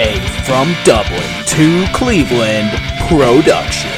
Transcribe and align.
a 0.00 0.18
From 0.44 0.74
Dublin 0.84 1.22
to 1.46 1.86
Cleveland 1.92 2.70
production. 3.06 3.92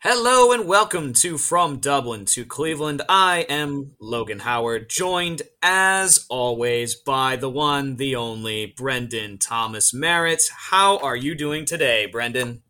Hello 0.00 0.52
and 0.52 0.68
welcome 0.68 1.14
to 1.14 1.38
From 1.38 1.78
Dublin 1.78 2.26
to 2.26 2.44
Cleveland. 2.44 3.00
I 3.08 3.46
am 3.48 3.92
Logan 3.98 4.40
Howard, 4.40 4.90
joined 4.90 5.42
as 5.62 6.26
always 6.28 6.94
by 6.94 7.36
the 7.36 7.48
one, 7.48 7.96
the 7.96 8.16
only 8.16 8.66
Brendan 8.76 9.38
Thomas 9.38 9.94
Merritt. 9.94 10.42
How 10.54 10.98
are 10.98 11.16
you 11.16 11.34
doing 11.34 11.64
today, 11.64 12.04
Brendan? 12.04 12.62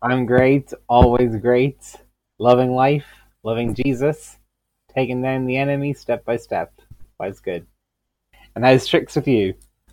I'm 0.00 0.24
great, 0.24 0.72
always 0.88 1.36
great, 1.36 1.94
loving 2.38 2.72
life, 2.72 3.06
loving 3.42 3.74
Jesus, 3.74 4.38
taking 4.94 5.20
down 5.20 5.44
the 5.44 5.58
enemy 5.58 5.92
step 5.92 6.24
by 6.24 6.38
step. 6.38 6.72
Life's 7.18 7.40
good. 7.40 7.66
And 8.56 8.64
how's 8.64 8.86
tricks 8.86 9.14
with 9.14 9.28
you? 9.28 9.52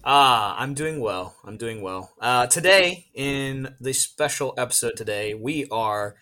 Ah, 0.10 0.56
I'm 0.58 0.74
doing 0.74 1.02
well. 1.02 1.36
I'm 1.44 1.58
doing 1.58 1.82
well. 1.82 2.14
Uh, 2.22 2.48
today, 2.48 3.08
in 3.14 3.76
the 3.82 3.92
special 3.92 4.54
episode 4.58 4.96
today, 4.96 5.34
we 5.34 5.68
are 5.70 6.16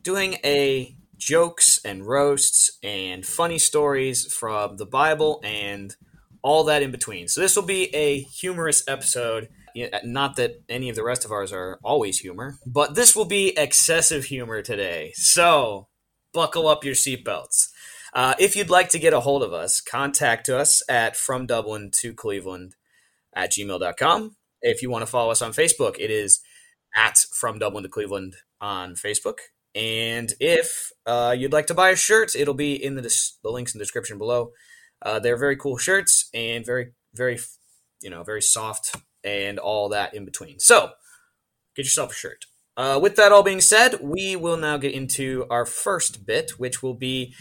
doing 0.00 0.38
a 0.42 0.96
jokes 1.18 1.78
and 1.84 2.06
roasts 2.06 2.78
and 2.82 3.26
funny 3.26 3.58
stories 3.58 4.32
from 4.32 4.78
the 4.78 4.86
Bible 4.86 5.42
and 5.44 5.94
all 6.40 6.64
that 6.64 6.82
in 6.82 6.90
between. 6.90 7.28
So 7.28 7.42
this 7.42 7.54
will 7.54 7.66
be 7.66 7.94
a 7.94 8.20
humorous 8.20 8.82
episode. 8.88 9.50
Not 10.02 10.36
that 10.36 10.62
any 10.70 10.88
of 10.88 10.96
the 10.96 11.04
rest 11.04 11.26
of 11.26 11.30
ours 11.30 11.52
are 11.52 11.78
always 11.84 12.20
humor, 12.20 12.54
but 12.64 12.94
this 12.94 13.14
will 13.14 13.26
be 13.26 13.48
excessive 13.58 14.24
humor 14.24 14.62
today. 14.62 15.12
So 15.14 15.88
buckle 16.32 16.68
up 16.68 16.84
your 16.84 16.94
seatbelts. 16.94 17.68
Uh, 18.14 18.32
if 18.38 18.56
you'd 18.56 18.70
like 18.70 18.88
to 18.88 18.98
get 18.98 19.12
a 19.12 19.20
hold 19.20 19.42
of 19.42 19.52
us, 19.52 19.82
contact 19.82 20.48
us 20.48 20.82
at 20.88 21.18
From 21.18 21.44
Dublin 21.44 21.90
to 21.96 22.14
Cleveland 22.14 22.76
at 23.36 23.52
gmail.com. 23.52 24.36
If 24.62 24.82
you 24.82 24.90
want 24.90 25.02
to 25.02 25.06
follow 25.06 25.30
us 25.30 25.42
on 25.42 25.52
Facebook, 25.52 25.96
it 26.00 26.10
is 26.10 26.40
at 26.96 27.18
From 27.32 27.60
Dublin 27.60 27.84
to 27.84 27.88
Cleveland 27.88 28.34
on 28.60 28.94
Facebook. 28.94 29.38
And 29.74 30.32
if 30.40 30.90
uh, 31.04 31.34
you'd 31.38 31.52
like 31.52 31.66
to 31.66 31.74
buy 31.74 31.90
a 31.90 31.96
shirt, 31.96 32.34
it'll 32.34 32.54
be 32.54 32.82
in 32.82 32.96
the, 32.96 33.02
dis- 33.02 33.38
the 33.44 33.50
links 33.50 33.74
in 33.74 33.78
the 33.78 33.84
description 33.84 34.16
below. 34.16 34.52
Uh, 35.02 35.18
they're 35.18 35.36
very 35.36 35.56
cool 35.56 35.76
shirts 35.76 36.30
and 36.32 36.64
very, 36.64 36.92
very, 37.14 37.38
you 38.00 38.08
know, 38.08 38.22
very 38.22 38.40
soft 38.40 38.96
and 39.22 39.58
all 39.58 39.90
that 39.90 40.14
in 40.14 40.24
between. 40.24 40.58
So 40.58 40.92
get 41.76 41.84
yourself 41.84 42.12
a 42.12 42.14
shirt. 42.14 42.46
Uh, 42.78 42.98
with 43.00 43.16
that 43.16 43.32
all 43.32 43.42
being 43.42 43.60
said, 43.60 44.00
we 44.02 44.36
will 44.36 44.56
now 44.56 44.78
get 44.78 44.92
into 44.92 45.46
our 45.50 45.66
first 45.66 46.26
bit, 46.26 46.52
which 46.58 46.82
will 46.82 46.94
be 46.94 47.34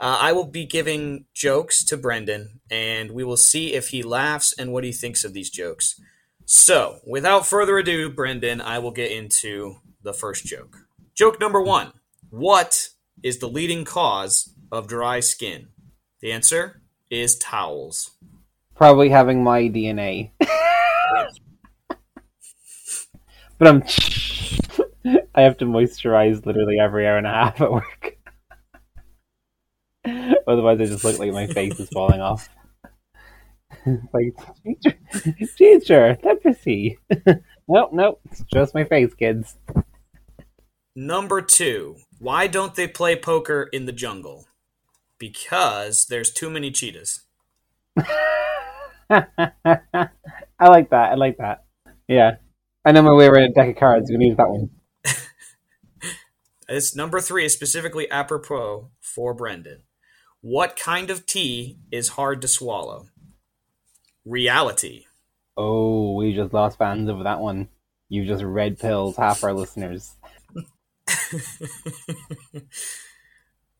uh, 0.00 0.16
I 0.18 0.32
will 0.32 0.46
be 0.46 0.64
giving 0.64 1.26
jokes 1.34 1.84
to 1.84 1.98
Brendan, 1.98 2.60
and 2.70 3.10
we 3.10 3.22
will 3.22 3.36
see 3.36 3.74
if 3.74 3.88
he 3.88 4.02
laughs 4.02 4.54
and 4.58 4.72
what 4.72 4.82
he 4.82 4.92
thinks 4.92 5.24
of 5.24 5.34
these 5.34 5.50
jokes. 5.50 6.00
So, 6.46 7.00
without 7.06 7.46
further 7.46 7.76
ado, 7.76 8.08
Brendan, 8.08 8.62
I 8.62 8.78
will 8.78 8.92
get 8.92 9.12
into 9.12 9.76
the 10.02 10.14
first 10.14 10.46
joke. 10.46 10.78
Joke 11.14 11.38
number 11.38 11.60
one 11.60 11.92
What 12.30 12.88
is 13.22 13.38
the 13.38 13.48
leading 13.48 13.84
cause 13.84 14.54
of 14.72 14.88
dry 14.88 15.20
skin? 15.20 15.68
The 16.20 16.32
answer 16.32 16.80
is 17.10 17.36
towels. 17.36 18.12
Probably 18.74 19.10
having 19.10 19.44
my 19.44 19.64
DNA. 19.64 20.30
but 23.58 23.68
I'm. 23.68 23.82
I 25.34 25.42
have 25.42 25.58
to 25.58 25.66
moisturize 25.66 26.44
literally 26.46 26.78
every 26.78 27.06
hour 27.06 27.18
and 27.18 27.26
a 27.26 27.30
half 27.30 27.60
at 27.60 27.70
work. 27.70 28.16
Otherwise, 30.46 30.80
I 30.80 30.86
just 30.86 31.04
look 31.04 31.18
like 31.18 31.32
my 31.32 31.46
face 31.46 31.78
is 31.78 31.88
falling 31.88 32.20
off. 32.20 32.48
like, 34.12 34.34
teacher, 34.64 34.98
teacher, 35.56 36.18
leprosy. 36.22 36.98
nope, 37.68 37.90
nope, 37.92 38.20
it's 38.30 38.44
just 38.52 38.74
my 38.74 38.84
face, 38.84 39.14
kids. 39.14 39.56
Number 40.96 41.40
two, 41.40 41.96
why 42.18 42.46
don't 42.46 42.74
they 42.74 42.88
play 42.88 43.16
poker 43.16 43.68
in 43.72 43.86
the 43.86 43.92
jungle? 43.92 44.46
Because 45.18 46.06
there's 46.06 46.30
too 46.30 46.50
many 46.50 46.70
cheetahs. 46.70 47.20
I 49.10 49.28
like 50.60 50.90
that. 50.90 51.10
I 51.10 51.14
like 51.14 51.38
that. 51.38 51.64
Yeah. 52.08 52.36
I 52.84 52.92
know 52.92 53.02
my 53.02 53.12
way 53.12 53.26
around 53.26 53.50
a 53.50 53.52
deck 53.52 53.68
of 53.68 53.76
cards. 53.76 54.10
We 54.10 54.16
need 54.16 54.36
that 54.36 54.48
one. 54.48 54.70
This 56.70 56.94
number 56.94 57.20
three 57.20 57.46
is 57.46 57.52
specifically 57.52 58.08
apropos 58.12 58.90
for 59.00 59.34
Brendan. 59.34 59.82
What 60.42 60.74
kind 60.74 61.10
of 61.10 61.26
tea 61.26 61.76
is 61.92 62.10
hard 62.10 62.40
to 62.42 62.48
swallow? 62.48 63.08
Reality. 64.24 65.04
Oh, 65.56 66.14
we 66.14 66.34
just 66.34 66.54
lost 66.54 66.78
fans 66.78 67.10
over 67.10 67.24
that 67.24 67.40
one. 67.40 67.68
You 68.08 68.24
just 68.24 68.42
red 68.42 68.78
pills 68.78 69.16
half 69.16 69.44
our 69.44 69.52
listeners. 69.52 70.16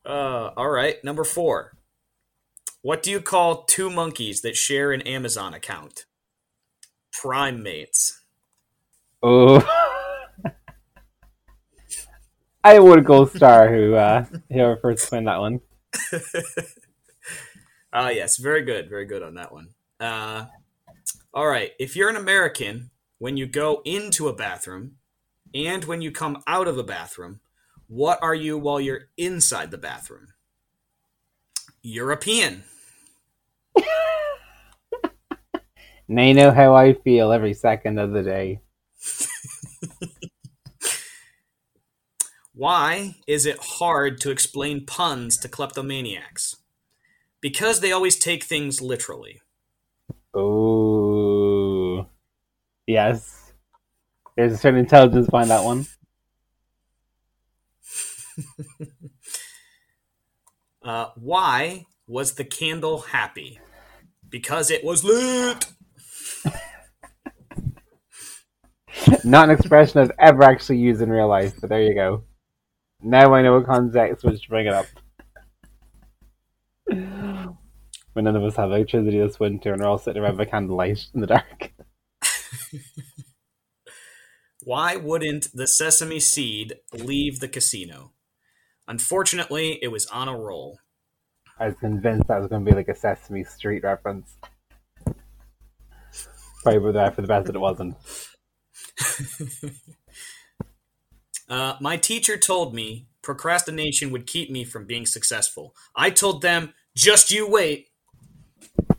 uh, 0.04 0.50
all 0.56 0.68
right, 0.68 1.02
number 1.02 1.24
four. 1.24 1.72
What 2.82 3.02
do 3.02 3.10
you 3.10 3.20
call 3.20 3.64
two 3.64 3.88
monkeys 3.88 4.42
that 4.42 4.56
share 4.56 4.92
an 4.92 5.00
Amazon 5.02 5.54
account? 5.54 6.04
Prime 7.12 7.62
mates. 7.62 8.20
Oh. 9.22 9.66
I 12.64 12.78
would 12.78 13.06
go 13.06 13.24
star 13.24 13.74
who 13.74 13.94
uh 13.94 14.26
whoever 14.50 14.76
first 14.76 15.10
win 15.10 15.24
that 15.24 15.40
one. 15.40 15.60
Ah, 17.92 18.06
uh, 18.06 18.08
yes, 18.10 18.36
very 18.36 18.62
good, 18.62 18.88
very 18.88 19.04
good 19.04 19.20
on 19.20 19.34
that 19.34 19.52
one. 19.52 19.70
Uh, 19.98 20.46
all 21.34 21.48
right, 21.48 21.72
if 21.80 21.96
you're 21.96 22.08
an 22.08 22.14
American, 22.14 22.90
when 23.18 23.36
you 23.36 23.46
go 23.46 23.82
into 23.84 24.28
a 24.28 24.32
bathroom 24.32 24.92
and 25.52 25.84
when 25.84 26.00
you 26.00 26.12
come 26.12 26.40
out 26.46 26.68
of 26.68 26.78
a 26.78 26.84
bathroom, 26.84 27.40
what 27.88 28.22
are 28.22 28.34
you 28.34 28.56
while 28.56 28.80
you're 28.80 29.08
inside 29.16 29.72
the 29.72 29.78
bathroom? 29.78 30.28
European. 31.82 32.62
they 36.08 36.32
know 36.32 36.52
how 36.52 36.76
I 36.76 36.94
feel 36.94 37.32
every 37.32 37.54
second 37.54 37.98
of 37.98 38.12
the 38.12 38.22
day. 38.22 38.60
Why 42.60 43.16
is 43.26 43.46
it 43.46 43.56
hard 43.58 44.20
to 44.20 44.30
explain 44.30 44.84
puns 44.84 45.38
to 45.38 45.48
kleptomaniacs? 45.48 46.56
Because 47.40 47.80
they 47.80 47.90
always 47.90 48.18
take 48.18 48.44
things 48.44 48.82
literally. 48.82 49.40
Oh, 50.34 52.06
yes. 52.86 53.54
There's 54.36 54.52
a 54.52 54.58
certain 54.58 54.78
intelligence 54.78 55.30
behind 55.30 55.48
that 55.48 55.64
one. 55.64 55.86
uh, 60.84 61.06
why 61.16 61.86
was 62.06 62.34
the 62.34 62.44
candle 62.44 63.00
happy? 63.00 63.58
Because 64.28 64.70
it 64.70 64.84
was 64.84 65.02
lit. 65.02 65.64
Not 69.24 69.48
an 69.48 69.56
expression 69.56 70.02
I've 70.02 70.12
ever 70.18 70.42
actually 70.42 70.76
used 70.76 71.00
in 71.00 71.08
real 71.08 71.26
life, 71.26 71.54
but 71.58 71.70
there 71.70 71.82
you 71.82 71.94
go. 71.94 72.24
Now 73.02 73.34
I 73.34 73.42
know 73.42 73.54
what 73.54 73.66
context 73.66 74.24
which 74.24 74.42
to 74.42 74.48
bring 74.48 74.66
it 74.66 74.74
up. 74.74 74.86
when 78.12 78.24
none 78.24 78.36
of 78.36 78.44
us 78.44 78.56
have 78.56 78.70
electricity 78.70 79.18
this 79.18 79.40
winter 79.40 79.72
and 79.72 79.80
we're 79.80 79.88
all 79.88 79.98
sitting 79.98 80.22
around 80.22 80.36
by 80.36 80.44
candlelight 80.44 81.06
in 81.14 81.20
the 81.20 81.26
dark. 81.26 81.72
Why 84.62 84.96
wouldn't 84.96 85.48
the 85.54 85.66
sesame 85.66 86.20
seed 86.20 86.74
leave 86.92 87.40
the 87.40 87.48
casino? 87.48 88.12
Unfortunately, 88.86 89.78
it 89.80 89.88
was 89.88 90.06
on 90.06 90.28
a 90.28 90.36
roll. 90.36 90.78
I 91.58 91.66
was 91.66 91.76
convinced 91.76 92.28
that 92.28 92.40
was 92.40 92.48
going 92.48 92.64
to 92.64 92.70
be 92.70 92.76
like 92.76 92.88
a 92.88 92.94
Sesame 92.94 93.44
Street 93.44 93.84
reference. 93.84 94.36
Probably 96.62 96.92
there 96.92 97.10
for 97.10 97.22
the 97.22 97.28
best 97.28 97.46
that 97.46 97.56
it 97.56 97.60
wasn't. 97.60 97.96
Uh, 101.50 101.74
my 101.80 101.96
teacher 101.96 102.36
told 102.36 102.72
me 102.72 103.08
procrastination 103.22 104.10
would 104.12 104.26
keep 104.26 104.50
me 104.50 104.64
from 104.64 104.86
being 104.86 105.04
successful. 105.04 105.74
I 105.96 106.10
told 106.10 106.42
them, 106.42 106.72
just 106.96 107.32
you 107.32 107.48
wait. 107.48 107.88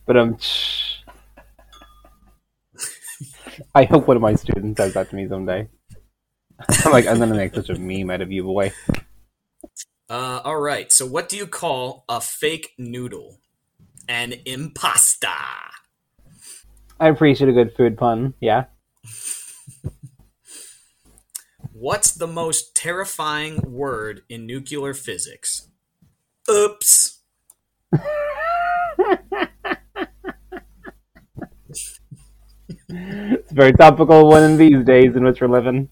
But 0.06 0.18
um, 0.18 0.38
I 3.76 3.86
hope 3.86 4.08
one 4.08 4.18
of 4.18 4.22
my 4.22 4.36
students 4.36 4.78
does 4.78 4.94
that 4.94 5.10
to 5.10 5.16
me 5.16 5.30
someday. 5.30 5.70
I'm 6.86 6.92
like, 6.92 7.08
I'm 7.08 7.20
gonna 7.20 7.36
make 7.36 7.56
such 7.56 7.70
a 7.70 7.80
meme 7.80 8.10
out 8.10 8.22
of 8.22 8.32
you, 8.32 8.44
boy. 8.44 8.74
Uh, 10.10 10.42
all 10.44 10.60
right. 10.60 10.92
So, 10.92 11.06
what 11.06 11.30
do 11.30 11.38
you 11.38 11.48
call 11.48 12.04
a 12.10 12.20
fake 12.20 12.74
noodle? 12.78 13.40
An 14.10 14.34
impasta. 14.46 15.30
I 17.00 17.08
appreciate 17.08 17.50
a 17.50 17.54
good 17.54 17.74
food 17.76 17.98
pun. 17.98 18.34
Yeah. 18.42 18.66
What's 21.82 22.12
the 22.12 22.28
most 22.28 22.76
terrifying 22.76 23.60
word 23.66 24.22
in 24.30 24.46
nuclear 24.46 24.94
physics? 24.94 25.68
Oops. 26.48 27.22
it's 32.88 33.52
a 33.52 33.54
very 33.56 33.74
topical 33.74 34.30
one 34.30 34.44
in 34.44 34.58
these 34.58 34.86
days 34.86 35.16
in 35.16 35.24
which 35.24 35.42
we're 35.42 35.48
living. 35.48 35.90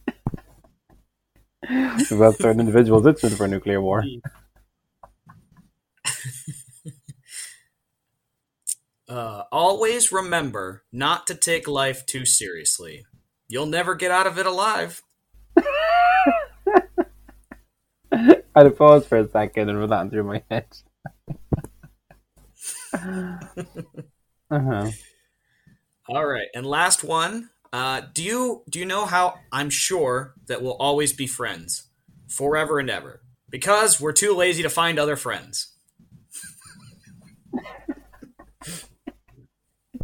About 2.11 2.37
certain 2.37 2.59
individuals 2.59 3.07
itching 3.07 3.31
for 3.31 3.45
a 3.45 3.47
nuclear 3.47 3.81
war. 3.81 4.05
Uh, 9.07 9.45
always 9.51 10.11
remember 10.11 10.83
not 10.91 11.25
to 11.25 11.33
take 11.33 11.67
life 11.67 12.05
too 12.05 12.25
seriously. 12.25 13.03
You'll 13.47 13.65
never 13.65 13.95
get 13.95 14.11
out 14.11 14.27
of 14.27 14.37
it 14.37 14.45
alive. 14.45 15.01
I 18.11 18.41
had 18.55 18.63
to 18.63 18.71
pause 18.71 19.05
for 19.05 19.17
a 19.17 19.29
second 19.29 19.69
and 19.69 19.79
run 19.79 19.89
that 19.89 20.09
through 20.09 20.23
my 20.23 20.43
head. 20.49 20.67
uh-huh. 24.51 24.91
All 26.07 26.25
right, 26.25 26.47
and 26.55 26.65
last 26.65 27.03
one. 27.03 27.49
Uh, 27.71 28.01
do 28.13 28.23
you 28.23 28.63
do 28.67 28.79
you 28.79 28.85
know 28.85 29.05
how 29.05 29.35
I'm 29.51 29.69
sure 29.69 30.33
that 30.47 30.63
we'll 30.63 30.73
always 30.73 31.13
be 31.13 31.27
friends 31.27 31.87
forever 32.27 32.79
and 32.79 32.89
ever 32.89 33.21
because 33.49 33.99
we're 33.99 34.13
too 34.13 34.35
lazy 34.35 34.63
to 34.63 34.69
find 34.69 34.99
other 34.99 35.15
friends. 35.15 35.73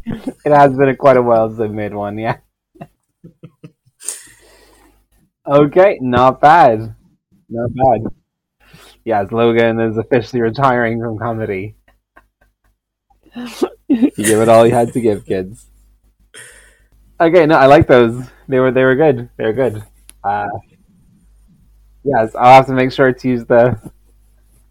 It 0.07 0.51
has 0.51 0.75
been 0.77 0.95
quite 0.97 1.17
a 1.17 1.21
while 1.21 1.49
since 1.49 1.61
I've 1.61 1.71
made 1.71 1.93
one, 1.93 2.17
yeah. 2.19 2.37
okay, 5.47 5.97
not 6.01 6.39
bad. 6.39 6.95
Not 7.55 7.71
bad. 7.73 8.11
Yes, 9.05 9.31
Logan 9.31 9.79
is 9.79 9.97
officially 9.97 10.41
retiring 10.41 10.99
from 10.99 11.17
comedy. 11.17 11.75
you 13.87 14.11
give 14.17 14.41
it 14.41 14.49
all 14.49 14.67
you 14.67 14.73
had 14.73 14.91
to 14.91 14.99
give, 14.99 15.25
kids. 15.25 15.67
Okay, 17.21 17.45
no, 17.45 17.55
I 17.55 17.67
like 17.67 17.87
those. 17.87 18.27
They 18.49 18.59
were 18.59 18.71
they 18.71 18.83
were 18.83 18.95
good. 18.95 19.29
They 19.37 19.45
were 19.45 19.53
good. 19.53 19.81
Uh, 20.21 20.49
yes, 22.03 22.35
I'll 22.35 22.55
have 22.55 22.67
to 22.67 22.73
make 22.73 22.91
sure 22.91 23.13
to 23.13 23.27
use 23.27 23.45
the 23.45 23.79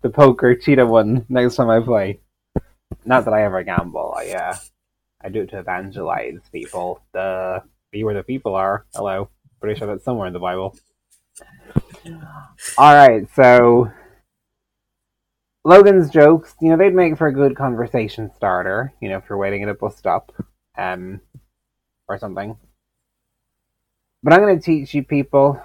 the 0.03 0.11
poker 0.11 0.55
cheetah 0.55 0.85
one 0.85 1.25
next 1.31 1.57
time 1.57 1.71
I 1.71 1.81
play. 1.81 2.21
Not 3.07 3.25
that 3.25 3.33
I 3.33 3.45
ever 3.45 3.63
gamble. 3.63 4.15
I 4.15 4.33
uh, 4.33 4.57
I 5.23 5.31
do 5.31 5.41
it 5.41 5.51
to 5.51 5.59
evangelize 5.59 6.41
people. 6.53 7.01
The 7.13 7.63
be 7.93 8.05
where 8.05 8.15
the 8.15 8.23
people 8.23 8.55
are. 8.55 8.85
Hello, 8.95 9.31
pretty 9.59 9.79
sure 9.79 9.87
that's 9.87 10.05
somewhere 10.05 10.27
in 10.27 10.35
the 10.35 10.39
Bible. 10.39 10.77
All 12.79 12.95
right, 12.95 13.27
so 13.35 13.91
Logan's 15.65 16.11
jokes, 16.11 16.55
you 16.61 16.71
know, 16.71 16.77
they'd 16.77 16.95
make 16.95 17.17
for 17.17 17.27
a 17.27 17.33
good 17.33 17.57
conversation 17.57 18.31
starter. 18.37 18.93
You 19.01 19.09
know, 19.09 19.19
if 19.19 19.25
you're 19.29 19.39
waiting 19.39 19.63
at 19.63 19.69
a 19.69 19.75
bus 19.75 19.97
stop, 19.97 20.33
um, 20.77 21.21
or 22.09 22.19
something. 22.19 22.57
But 24.23 24.33
I'm 24.33 24.41
going 24.41 24.59
to 24.59 24.65
teach 24.65 24.95
you 24.95 25.03
people 25.03 25.61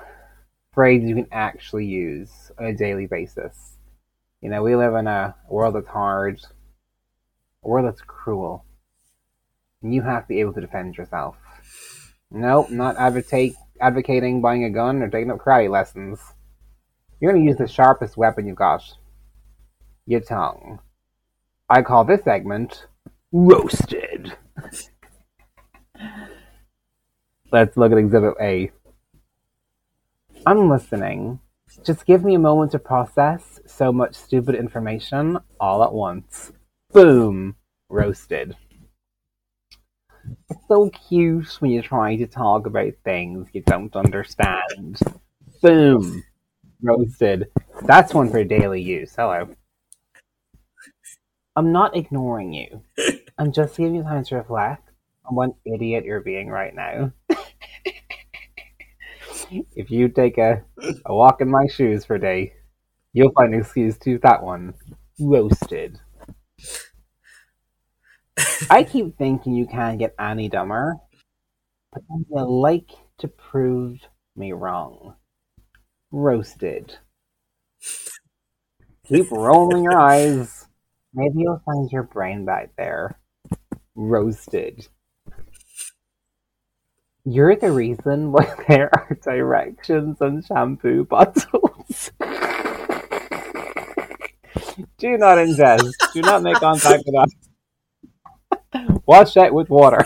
phrases 0.74 1.10
you 1.10 1.16
can 1.16 1.28
actually 1.32 1.86
use 1.86 2.52
on 2.58 2.66
a 2.66 2.74
daily 2.74 3.06
basis. 3.06 3.78
You 4.42 4.50
know, 4.50 4.64
we 4.64 4.76
live 4.76 4.94
in 4.96 5.08
a 5.08 5.36
world 5.50 5.76
that's 5.76 5.88
hard, 5.88 6.42
a 7.64 7.68
world 7.68 7.88
that's 7.88 8.02
cruel. 8.02 8.64
And 9.82 9.94
you 9.94 10.02
have 10.02 10.24
to 10.24 10.28
be 10.28 10.40
able 10.40 10.54
to 10.54 10.62
defend 10.62 10.98
yourself. 10.98 11.36
Nope, 12.32 12.70
not 12.70 12.98
advocate, 12.98 13.56
advocating 13.82 14.42
buying 14.42 14.64
a 14.64 14.70
gun 14.70 15.02
or 15.02 15.10
taking 15.10 15.32
up 15.32 15.40
karate 15.40 15.70
lessons. 15.70 16.20
You're 17.20 17.32
going 17.32 17.44
to 17.44 17.50
use 17.50 17.58
the 17.58 17.68
sharpest 17.68 18.18
weapon 18.18 18.48
you've 18.48 18.56
got 18.56 18.84
your 20.06 20.22
tongue. 20.22 20.80
I 21.70 21.82
call 21.82 22.04
this 22.04 22.24
segment 22.24 22.88
Roasted. 23.32 24.36
Let's 27.52 27.78
look 27.78 27.92
at 27.92 27.98
Exhibit 27.98 28.34
A. 28.42 28.72
I'm 30.46 30.70
listening. 30.70 31.40
Just 31.84 32.06
give 32.06 32.24
me 32.24 32.36
a 32.36 32.40
moment 32.40 32.72
to 32.72 32.80
process 32.80 33.60
so 33.68 33.92
much 33.92 34.16
stupid 34.16 34.56
information 34.56 35.38
all 35.60 35.84
at 35.84 35.94
once. 35.94 36.52
Boom! 36.92 37.56
Roasted. 37.90 38.56
It's 40.50 40.68
so 40.68 40.90
cute 40.90 41.62
when 41.62 41.72
you 41.72 41.82
try 41.82 42.16
to 42.16 42.28
talk 42.28 42.66
about 42.66 42.94
things 43.04 43.48
you 43.54 43.62
don't 43.62 43.96
understand. 43.96 45.00
Boom! 45.62 46.24
Roasted. 46.82 47.48
That's 47.86 48.14
one 48.14 48.30
for 48.30 48.44
daily 48.44 48.82
use. 48.82 49.14
Hello. 49.16 49.50
I'm 51.56 51.72
not 51.72 51.96
ignoring 51.96 52.54
you. 52.54 52.82
I'm 53.38 53.52
just 53.52 53.78
giving 53.78 53.96
you 53.96 54.04
time 54.04 54.24
to 54.26 54.36
reflect 54.38 54.90
on 55.26 55.36
what 55.36 55.50
idiot 55.66 56.06
you're 56.06 56.22
being 56.22 56.50
right 56.50 56.74
now. 56.74 57.12
if 59.76 59.92
you 59.92 60.10
take 60.10 60.38
a, 60.38 60.64
a 61.06 61.14
walk 61.14 61.42
in 61.42 61.50
my 61.50 61.68
shoes 61.68 62.06
for 62.06 62.16
a 62.16 62.20
day, 62.20 62.54
you'll 63.14 63.32
find 63.32 63.54
an 63.54 63.62
excuse 63.62 63.98
to 64.00 64.12
use 64.12 64.22
that 64.22 64.44
one. 64.44 64.74
Roasted. 65.20 66.00
I 68.70 68.84
keep 68.84 69.18
thinking 69.18 69.54
you 69.56 69.68
can't 69.68 70.00
get 70.00 70.16
any 70.20 70.50
dumber, 70.50 70.98
but 71.92 72.04
you 72.10 72.46
like 72.46 72.92
to 73.20 73.28
prove 73.28 74.00
me 74.36 74.52
wrong. 74.54 75.16
Roasted. 76.12 76.98
Keep 79.06 79.32
rolling 79.32 79.84
your 79.84 80.00
eyes. 80.00 80.68
Maybe 81.14 81.40
you'll 81.40 81.62
find 81.66 81.92
your 81.92 82.04
brain 82.04 82.46
back 82.46 82.72
there. 82.78 83.20
Roasted. 83.96 84.88
You're 87.26 87.56
the 87.56 87.72
reason 87.72 88.32
why 88.32 88.54
there 88.68 88.90
are 88.94 89.18
directions 89.24 90.22
on 90.22 90.44
shampoo 90.44 91.06
bottles. 91.06 92.12
Do 94.98 95.18
not 95.18 95.38
ingest. 95.38 95.92
Do 96.14 96.22
not 96.22 96.44
make 96.44 96.58
contact 96.58 97.04
with 97.06 97.16
us. 97.16 97.32
Wash 99.10 99.34
that 99.34 99.52
with 99.56 99.72
water. 99.72 100.06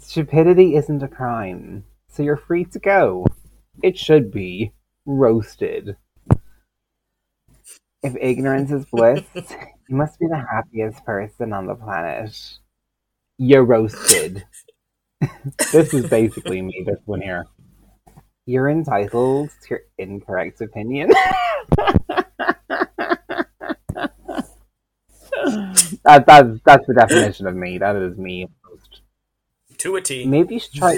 Stupidity 0.00 0.74
isn't 0.74 1.04
a 1.04 1.08
crime, 1.08 1.84
so 2.08 2.24
you're 2.24 2.36
free 2.36 2.64
to 2.64 2.80
go. 2.80 3.26
It 3.80 3.96
should 3.96 4.32
be 4.32 4.72
roasted. 5.06 5.96
If 8.02 8.16
ignorance 8.20 8.72
is 8.72 8.84
bliss, 8.86 9.22
you 9.36 9.94
must 9.94 10.18
be 10.18 10.26
the 10.26 10.44
happiest 10.50 11.04
person 11.04 11.52
on 11.52 11.68
the 11.68 11.76
planet. 11.76 12.36
You're 13.38 13.62
roasted. 13.62 14.44
this 15.72 15.94
is 15.94 16.10
basically 16.10 16.60
me, 16.60 16.82
this 16.84 16.98
one 17.04 17.20
here. 17.20 17.46
You're 18.46 18.68
entitled 18.68 19.50
to 19.50 19.68
your 19.70 19.80
incorrect 19.98 20.60
opinion. 20.60 21.10
that, 26.04 26.24
that's, 26.26 26.60
that's 26.64 26.86
the 26.86 26.94
definition 26.96 27.46
of 27.46 27.54
me. 27.54 27.78
That 27.78 27.96
is 27.96 28.16
me. 28.18 28.48
To 29.78 29.96
a 29.96 30.00
T. 30.00 30.26
Maybe 30.26 30.54
you 30.54 30.60
should 30.60 30.74
try. 30.74 30.96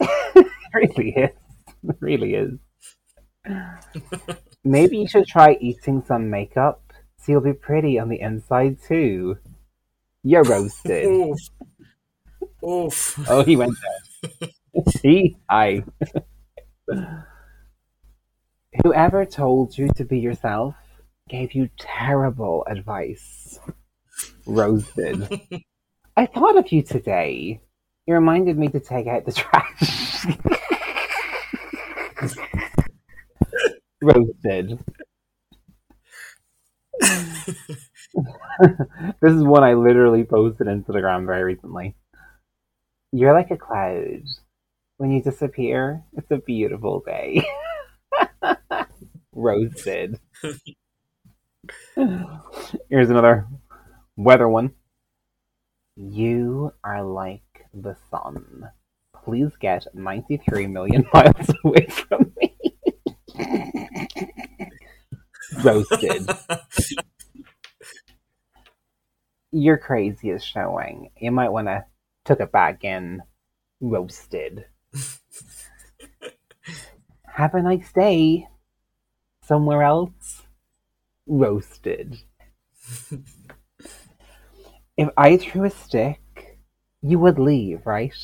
it 0.00 0.46
really 0.74 1.10
is. 1.10 1.30
It 1.88 1.96
really 2.00 2.34
is. 2.34 2.58
Maybe 4.64 4.98
you 4.98 5.08
should 5.08 5.26
try 5.26 5.56
eating 5.60 6.02
some 6.06 6.30
makeup 6.30 6.82
so 7.22 7.30
you'll 7.30 7.40
be 7.40 7.52
pretty 7.52 8.00
on 8.00 8.08
the 8.08 8.20
inside 8.20 8.78
too. 8.82 9.38
You're 10.24 10.42
roasted. 10.42 11.06
Oof. 11.06 11.38
Oof. 12.64 13.28
oh, 13.28 13.44
he 13.44 13.56
went 13.56 13.76
there. 14.20 14.50
See? 14.88 15.36
I. 15.48 15.84
Whoever 18.82 19.24
told 19.26 19.76
you 19.76 19.88
to 19.96 20.04
be 20.04 20.18
yourself 20.18 20.74
gave 21.28 21.54
you 21.54 21.70
terrible 21.78 22.64
advice. 22.68 23.58
Roasted. 24.46 25.40
I 26.16 26.26
thought 26.26 26.58
of 26.58 26.70
you 26.72 26.82
today. 26.82 27.60
You 28.06 28.14
reminded 28.14 28.58
me 28.58 28.68
to 28.68 28.80
take 28.80 29.06
out 29.06 29.24
the 29.24 29.32
trash. 29.32 30.26
Roasted. 34.02 34.78
this 39.20 39.32
is 39.32 39.42
one 39.42 39.62
I 39.62 39.74
literally 39.74 40.24
posted 40.24 40.68
on 40.68 40.82
Instagram 40.82 41.26
very 41.26 41.44
recently. 41.44 41.94
You're 43.12 43.32
like 43.32 43.50
a 43.50 43.56
cloud. 43.56 44.22
When 45.02 45.10
you 45.10 45.20
disappear, 45.20 46.04
it's 46.12 46.30
a 46.30 46.36
beautiful 46.36 47.02
day. 47.04 47.44
Roasted. 49.32 50.20
Here's 51.96 53.10
another 53.10 53.48
weather 54.16 54.48
one. 54.48 54.74
You 55.96 56.72
are 56.84 57.02
like 57.02 57.66
the 57.74 57.96
sun. 58.12 58.70
Please 59.24 59.50
get 59.58 59.88
93 59.92 60.68
million 60.68 61.04
miles 61.12 61.50
away 61.64 61.88
from 61.88 62.32
me. 62.40 62.54
Roasted. 65.64 66.30
your 69.50 69.78
crazy 69.78 70.30
is 70.30 70.44
showing. 70.44 71.10
You 71.16 71.32
might 71.32 71.50
want 71.50 71.66
to 71.66 71.86
tuck 72.24 72.38
it 72.38 72.52
back 72.52 72.84
in. 72.84 73.22
Roasted. 73.80 74.66
Have 77.34 77.54
a 77.54 77.62
nice 77.62 77.92
day. 77.92 78.46
Somewhere 79.44 79.82
else. 79.82 80.42
Roasted. 81.26 82.18
if 84.96 85.08
I 85.16 85.36
threw 85.36 85.64
a 85.64 85.70
stick, 85.70 86.20
you 87.02 87.18
would 87.18 87.38
leave, 87.38 87.86
right? 87.86 88.14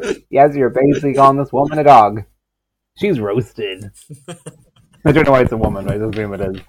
yes, 0.30 0.54
you're 0.54 0.70
basically 0.70 1.14
calling 1.14 1.38
this 1.38 1.52
woman 1.52 1.78
a 1.78 1.84
dog. 1.84 2.24
She's 2.98 3.20
roasted. 3.20 3.90
I 5.04 5.12
don't 5.12 5.26
know 5.26 5.32
why 5.32 5.42
it's 5.42 5.52
a 5.52 5.56
woman, 5.56 5.88
I 5.88 5.98
just 5.98 6.14
assume 6.14 6.34
it 6.34 6.40
is. 6.40 6.60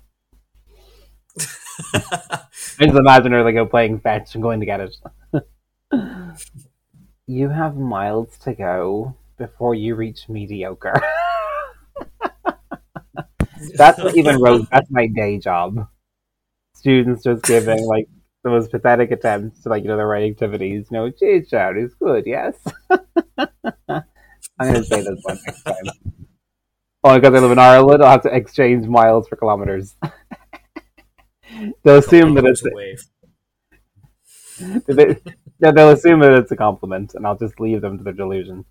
I 2.79 2.85
just 2.85 2.97
imagine 2.97 3.31
her 3.31 3.43
like 3.43 3.55
go 3.55 3.65
playing 3.65 3.99
fetch 3.99 4.33
and 4.35 4.43
going 4.43 4.59
to 4.59 4.65
get 4.65 4.79
it. 4.79 4.95
You 7.27 7.49
have 7.49 7.75
miles 7.75 8.37
to 8.39 8.53
go 8.53 9.15
before 9.37 9.75
you 9.75 9.95
reach 9.95 10.27
mediocre. 10.27 11.01
that's 13.75 13.97
not 13.97 14.15
even 14.17 14.41
roast. 14.41 14.69
That's 14.71 14.89
my 14.91 15.07
day 15.07 15.37
job. 15.39 15.87
Students 16.75 17.23
just 17.23 17.43
giving 17.43 17.85
like 17.85 18.07
the 18.43 18.49
most 18.49 18.71
pathetic 18.71 19.11
attempts 19.11 19.61
to 19.61 19.69
like 19.69 19.83
you 19.83 19.89
know 19.89 19.97
their 19.97 20.07
writing 20.07 20.31
activities. 20.31 20.87
No, 20.91 21.09
cheese 21.09 21.47
shout 21.49 21.77
is 21.77 21.93
good. 21.95 22.25
Yes. 22.25 22.55
I'm 23.37 24.03
gonna 24.59 24.83
say 24.83 25.01
this 25.01 25.19
one 25.23 25.39
next 25.45 25.63
time. 25.63 25.75
Only 27.05 27.19
because 27.19 27.35
I 27.35 27.39
live 27.39 27.51
in 27.51 27.59
Ireland, 27.59 28.03
I'll 28.03 28.11
have 28.11 28.21
to 28.23 28.33
exchange 28.33 28.87
miles 28.87 29.27
for 29.27 29.35
kilometers. 29.35 29.95
They'll 31.83 31.97
assume 31.97 32.33
that 32.35 32.45
it's 32.45 32.63
wave. 32.63 33.03
They, 34.87 35.17
they'll 35.59 35.89
assume 35.89 36.19
that 36.21 36.33
it's 36.33 36.51
a 36.51 36.55
compliment, 36.55 37.15
and 37.15 37.25
I'll 37.25 37.37
just 37.37 37.59
leave 37.59 37.81
them 37.81 37.97
to 37.97 38.03
their 38.03 38.13
delusion. 38.13 38.65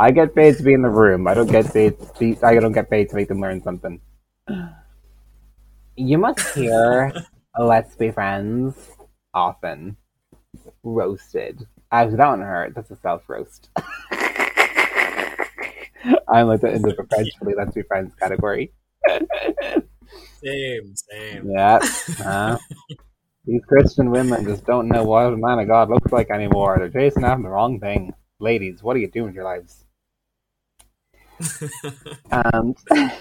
I 0.00 0.10
get 0.10 0.34
paid 0.34 0.56
to 0.58 0.62
be 0.62 0.74
in 0.74 0.82
the 0.82 0.90
room. 0.90 1.26
I 1.26 1.34
don't 1.34 1.50
get 1.50 1.72
paid. 1.72 1.98
To 1.98 2.10
be, 2.18 2.36
I 2.42 2.54
don't 2.60 2.72
get 2.72 2.90
paid 2.90 3.08
to 3.10 3.16
make 3.16 3.28
them 3.28 3.40
learn 3.40 3.62
something. 3.62 4.00
You 5.96 6.18
must 6.18 6.54
hear 6.54 7.12
"Let's 7.58 7.96
Be 7.96 8.10
Friends" 8.10 8.76
often. 9.32 9.96
Roasted. 10.82 11.66
I've 11.90 12.16
that 12.16 12.28
one 12.28 12.40
hurt. 12.40 12.74
That's 12.74 12.90
a 12.90 12.96
self 12.96 13.28
roast. 13.28 13.70
I'm 16.28 16.48
like 16.48 16.60
the 16.60 16.72
end 16.72 16.86
of 16.86 16.96
the 16.96 17.06
French 17.08 17.30
Let's 17.56 17.74
Be 17.74 17.82
Friends 17.82 18.14
category. 18.16 18.72
Same, 20.42 20.94
same. 20.94 21.50
Yeah. 21.50 21.78
Uh, 22.24 22.58
these 23.46 23.64
Christian 23.66 24.10
women 24.10 24.44
just 24.44 24.64
don't 24.64 24.88
know 24.88 25.04
what 25.04 25.32
a 25.32 25.36
man 25.36 25.58
of 25.58 25.68
God 25.68 25.90
looks 25.90 26.12
like 26.12 26.30
anymore. 26.30 26.76
They're 26.78 26.88
chasing 26.88 27.24
after 27.24 27.42
the 27.42 27.48
wrong 27.50 27.78
thing. 27.80 28.12
Ladies, 28.40 28.82
what 28.82 28.96
are 28.96 29.00
you 29.00 29.08
doing 29.08 29.26
with 29.26 29.34
your 29.34 29.44
lives? 29.44 29.84
and, 32.30 32.76
and 32.90 33.12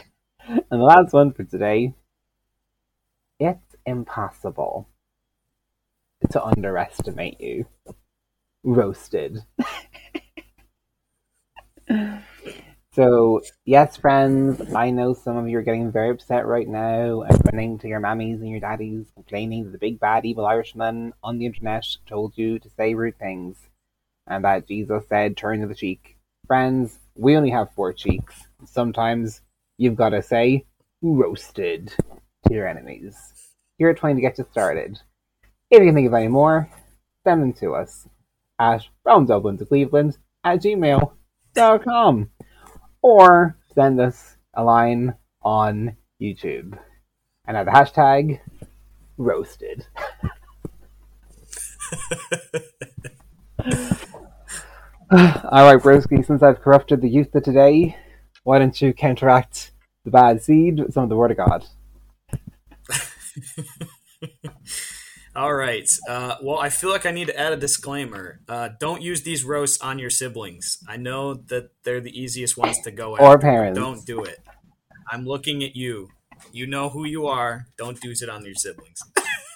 the 0.69 0.77
last 0.77 1.13
one 1.13 1.33
for 1.33 1.43
today. 1.43 1.93
It's 3.39 3.75
impossible 3.85 4.87
to 6.31 6.43
underestimate 6.43 7.41
you. 7.41 7.65
Roasted. 8.63 9.39
So, 12.93 13.41
yes, 13.65 13.97
friends, 13.97 14.71
I 14.75 14.91
know 14.91 15.15
some 15.15 15.35
of 15.35 15.49
you 15.49 15.57
are 15.57 15.63
getting 15.63 15.91
very 15.91 16.11
upset 16.11 16.45
right 16.45 16.67
now 16.67 17.23
and 17.23 17.41
running 17.45 17.79
to 17.79 17.87
your 17.87 17.99
mammies 17.99 18.39
and 18.39 18.49
your 18.49 18.59
daddies, 18.59 19.07
complaining 19.15 19.63
that 19.63 19.71
the 19.71 19.79
big 19.79 19.99
bad 19.99 20.25
evil 20.25 20.45
Irishman 20.45 21.11
on 21.23 21.39
the 21.39 21.47
internet 21.47 21.87
told 22.05 22.37
you 22.37 22.59
to 22.59 22.69
say 22.69 22.93
rude 22.93 23.17
things 23.17 23.57
and 24.27 24.45
that 24.45 24.67
Jesus 24.67 25.05
said, 25.09 25.35
turn 25.35 25.61
to 25.61 25.67
the 25.67 25.73
cheek. 25.73 26.17
Friends, 26.45 26.99
we 27.15 27.35
only 27.35 27.49
have 27.49 27.73
four 27.73 27.93
cheeks. 27.93 28.35
Sometimes 28.63 29.41
you've 29.79 29.95
got 29.95 30.09
to 30.09 30.21
say, 30.21 30.63
roasted 31.01 31.91
to 32.47 32.53
your 32.53 32.67
enemies. 32.67 33.17
Here 33.79 33.89
at 33.89 33.97
trying 33.97 34.17
to 34.17 34.21
get 34.21 34.37
you 34.37 34.45
started. 34.51 34.99
If 35.71 35.79
you 35.79 35.87
can 35.87 35.95
think 35.95 36.07
of 36.07 36.13
any 36.13 36.27
more, 36.27 36.69
send 37.23 37.41
them 37.41 37.53
to 37.53 37.73
us 37.73 38.07
at 38.59 38.85
from 39.01 39.25
Dublin 39.25 39.57
to 39.57 39.65
Cleveland 39.65 40.19
at 40.43 40.61
gmail.com 40.61 42.29
or 43.03 43.55
send 43.75 43.99
us 43.99 44.37
a 44.55 44.63
line 44.63 45.13
on 45.43 45.95
YouTube 46.19 46.79
and 47.45 47.57
have 47.57 47.67
the 47.67 47.71
hashtag 47.71 48.39
roasted. 49.17 49.85
All 55.11 55.71
right, 55.71 55.79
broski, 55.79 56.25
since 56.25 56.41
I've 56.41 56.61
corrupted 56.61 57.01
the 57.01 57.09
youth 57.09 57.35
of 57.35 57.43
today, 57.43 57.95
why 58.43 58.57
don't 58.57 58.81
you 58.81 58.93
counteract 58.93 59.71
the 60.05 60.11
bad 60.11 60.41
seed 60.41 60.79
with 60.79 60.93
some 60.93 61.03
of 61.03 61.09
the 61.09 61.15
word 61.15 61.31
of 61.31 61.37
God? 61.37 61.65
All 65.35 65.53
right. 65.53 65.89
Uh, 66.07 66.35
well, 66.43 66.59
I 66.59 66.69
feel 66.69 66.91
like 66.91 67.05
I 67.05 67.11
need 67.11 67.27
to 67.27 67.39
add 67.39 67.53
a 67.53 67.57
disclaimer. 67.57 68.39
Uh, 68.47 68.69
don't 68.79 69.01
use 69.01 69.23
these 69.23 69.43
roasts 69.43 69.81
on 69.81 69.97
your 69.97 70.11
siblings. 70.11 70.77
I 70.87 70.97
know 70.97 71.33
that 71.33 71.71
they're 71.83 72.01
the 72.01 72.17
easiest 72.19 72.55
ones 72.55 72.79
to 72.83 72.91
go 72.91 73.15
at. 73.15 73.21
Or 73.21 73.39
parents. 73.39 73.79
Don't 73.79 74.05
do 74.05 74.23
it. 74.23 74.39
I'm 75.11 75.25
looking 75.25 75.63
at 75.63 75.75
you. 75.75 76.09
You 76.51 76.67
know 76.67 76.89
who 76.89 77.05
you 77.05 77.25
are. 77.25 77.67
Don't 77.77 78.01
use 78.03 78.21
it 78.21 78.29
on 78.29 78.45
your 78.45 78.53
siblings. 78.53 79.01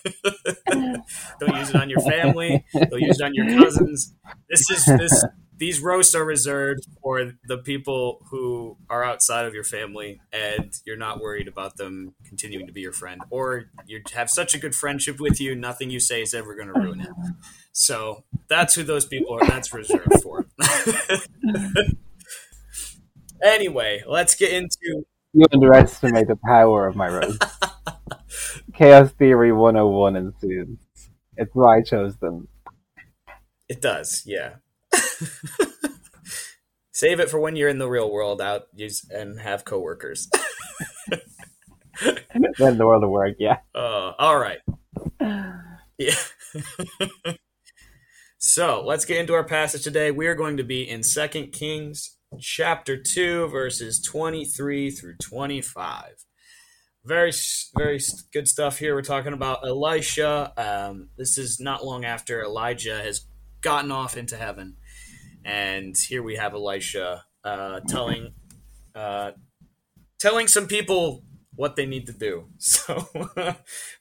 don't 0.71 1.55
use 1.55 1.69
it 1.69 1.75
on 1.75 1.89
your 1.89 1.99
family. 2.01 2.65
Don't 2.73 3.01
use 3.01 3.19
it 3.19 3.23
on 3.23 3.35
your 3.35 3.47
cousins. 3.59 4.15
This 4.49 4.69
is 4.71 4.85
this. 4.85 5.25
These 5.57 5.81
roasts 5.81 6.13
are 6.13 6.23
reserved 6.23 6.85
for 7.01 7.33
the 7.47 7.57
people 7.57 8.19
who 8.29 8.77
are 8.89 9.03
outside 9.03 9.45
of 9.45 9.53
your 9.55 9.63
family, 9.63 10.21
and 10.31 10.71
you're 10.85 10.97
not 10.97 11.19
worried 11.19 11.47
about 11.47 11.77
them 11.77 12.13
continuing 12.25 12.67
to 12.67 12.73
be 12.73 12.81
your 12.81 12.93
friend, 12.93 13.21
or 13.31 13.65
you 13.87 14.01
have 14.13 14.29
such 14.29 14.53
a 14.53 14.59
good 14.59 14.75
friendship 14.75 15.19
with 15.19 15.41
you, 15.41 15.55
nothing 15.55 15.89
you 15.89 15.99
say 15.99 16.21
is 16.21 16.33
ever 16.33 16.55
going 16.55 16.71
to 16.71 16.79
ruin 16.79 17.01
it. 17.01 17.09
So 17.71 18.23
that's 18.47 18.75
who 18.75 18.83
those 18.83 19.05
people 19.05 19.33
are. 19.35 19.47
That's 19.47 19.73
reserved 19.73 20.21
for. 20.21 20.45
anyway, 23.43 24.03
let's 24.07 24.35
get 24.35 24.51
into 24.51 25.03
You 25.33 25.45
underestimate 25.51 26.27
the 26.27 26.37
power 26.45 26.87
of 26.87 26.95
my 26.95 27.07
roast. 27.07 27.43
Chaos 28.73 29.11
Theory 29.11 29.51
101 29.51 30.15
ensues. 30.15 30.77
It's 31.35 31.53
why 31.53 31.77
I 31.77 31.81
chose 31.81 32.17
them. 32.17 32.47
It 33.69 33.81
does, 33.81 34.23
yeah. 34.25 34.55
Save 36.91 37.19
it 37.19 37.29
for 37.29 37.39
when 37.39 37.55
you're 37.55 37.69
in 37.69 37.77
the 37.77 37.89
real 37.89 38.11
world 38.11 38.41
out 38.41 38.63
use 38.73 39.05
and 39.09 39.39
have 39.39 39.65
coworkers. 39.65 40.29
Then 42.57 42.77
the 42.77 42.85
world 42.85 43.03
of 43.03 43.09
work, 43.09 43.35
yeah. 43.39 43.57
Uh, 43.73 44.13
all 44.19 44.37
right. 44.37 44.59
Yeah. 45.97 46.13
so 48.37 48.83
let's 48.85 49.05
get 49.05 49.19
into 49.19 49.33
our 49.33 49.43
passage 49.43 49.83
today. 49.83 50.11
We 50.11 50.27
are 50.27 50.35
going 50.35 50.57
to 50.57 50.63
be 50.63 50.87
in 50.87 51.01
Second 51.01 51.53
Kings 51.53 52.17
chapter 52.39 53.01
two, 53.01 53.47
verses 53.47 53.99
twenty-three 54.01 54.91
through 54.91 55.15
twenty-five. 55.17 56.25
Very, 57.03 57.31
very 57.75 57.99
good 58.33 58.47
stuff 58.47 58.79
here. 58.79 58.93
We're 58.93 59.01
talking 59.01 59.33
about 59.33 59.65
Elisha. 59.65 60.51
Um, 60.57 61.09
this 61.17 61.37
is 61.37 61.59
not 61.59 61.85
long 61.85 62.05
after 62.05 62.43
Elijah 62.43 63.01
has 63.01 63.25
gotten 63.61 63.91
off 63.91 64.17
into 64.17 64.35
heaven, 64.37 64.75
and 65.45 65.95
here 65.97 66.23
we 66.23 66.35
have 66.35 66.53
Elisha 66.53 67.23
uh, 67.43 67.79
telling, 67.87 68.33
uh, 68.95 69.31
telling 70.19 70.47
some 70.47 70.67
people 70.67 71.23
what 71.55 71.75
they 71.75 71.85
need 71.85 72.05
to 72.07 72.13
do. 72.13 72.47
So, 72.59 73.07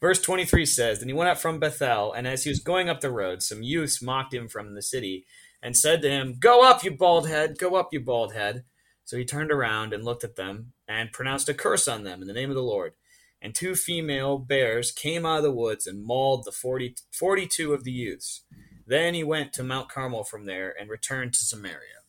verse 0.01 0.21
23 0.21 0.67
says, 0.67 0.99
Then 0.99 1.09
he 1.09 1.15
went 1.15 1.31
out 1.31 1.41
from 1.41 1.59
Bethel, 1.59 2.13
and 2.13 2.27
as 2.27 2.45
he 2.45 2.51
was 2.51 2.61
going 2.61 2.89
up 2.89 3.01
the 3.01 3.11
road, 3.11 3.43
some 3.43 3.63
youths 3.63 4.03
mocked 4.03 4.35
him 4.35 4.49
from 4.49 4.75
the 4.75 4.83
city 4.83 5.27
and 5.63 5.77
said 5.77 6.03
to 6.03 6.11
him, 6.11 6.37
Go 6.39 6.63
up, 6.63 6.85
you 6.85 6.91
bald 6.91 7.29
head! 7.29 7.59
Go 7.59 7.75
up, 7.75 7.89
you 7.93 8.01
bald 8.01 8.35
head! 8.35 8.65
So 9.05 9.17
he 9.17 9.25
turned 9.25 9.51
around 9.51 9.93
and 9.93 10.05
looked 10.05 10.25
at 10.25 10.37
them 10.37 10.73
and 10.87 11.13
pronounced 11.13 11.49
a 11.49 11.55
curse 11.55 11.89
on 11.89 12.05
them 12.05 12.21
in 12.21 12.29
the 12.29 12.35
name 12.35 12.51
of 12.51 12.57
the 12.57 12.63
Lord. 12.63 12.95
And 13.41 13.55
two 13.55 13.75
female 13.75 14.39
bears 14.39 14.91
came 14.91 15.25
out 15.25 15.39
of 15.39 15.43
the 15.45 15.53
woods 15.53 15.87
and 15.87 16.05
mauled 16.05 16.45
the 16.45 16.53
40, 16.53 16.97
42 17.13 17.73
of 17.73 17.85
the 17.85 17.93
youths. 17.93 18.43
Then 18.87 19.15
he 19.15 19.25
went 19.25 19.53
to 19.55 19.65
Mount 19.65 19.89
Carmel 19.89 20.25
from 20.25 20.47
there 20.47 20.75
and 20.79 20.89
returned 20.89 21.33
to 21.35 21.45
Samaria. 21.45 22.03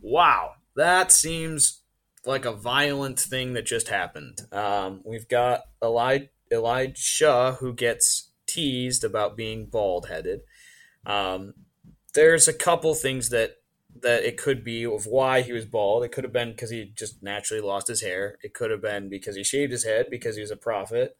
Wow, 0.00 0.54
that 0.76 1.12
seems 1.12 1.82
like 2.24 2.44
a 2.44 2.52
violent 2.52 3.18
thing 3.18 3.52
that 3.54 3.66
just 3.66 3.88
happened. 3.88 4.40
Um, 4.52 5.02
we've 5.04 5.28
got 5.28 5.62
Eli- 5.82 6.28
Elijah 6.50 7.56
who 7.60 7.74
gets 7.74 8.30
teased 8.46 9.04
about 9.04 9.36
being 9.36 9.66
bald 9.66 10.08
headed. 10.08 10.40
Um, 11.06 11.54
there's 12.14 12.48
a 12.48 12.52
couple 12.52 12.94
things 12.94 13.28
that 13.30 13.56
that 14.02 14.24
it 14.24 14.36
could 14.36 14.64
be 14.64 14.86
of 14.86 15.06
why 15.06 15.42
he 15.42 15.52
was 15.52 15.64
bald. 15.64 16.04
It 16.04 16.12
could 16.12 16.24
have 16.24 16.32
been 16.32 16.52
because 16.52 16.70
he 16.70 16.92
just 16.96 17.22
naturally 17.22 17.60
lost 17.60 17.88
his 17.88 18.02
hair. 18.02 18.38
It 18.42 18.54
could 18.54 18.70
have 18.70 18.80
been 18.80 19.08
because 19.08 19.36
he 19.36 19.44
shaved 19.44 19.72
his 19.72 19.84
head 19.84 20.06
because 20.10 20.36
he 20.36 20.40
was 20.40 20.50
a 20.50 20.56
prophet. 20.56 21.16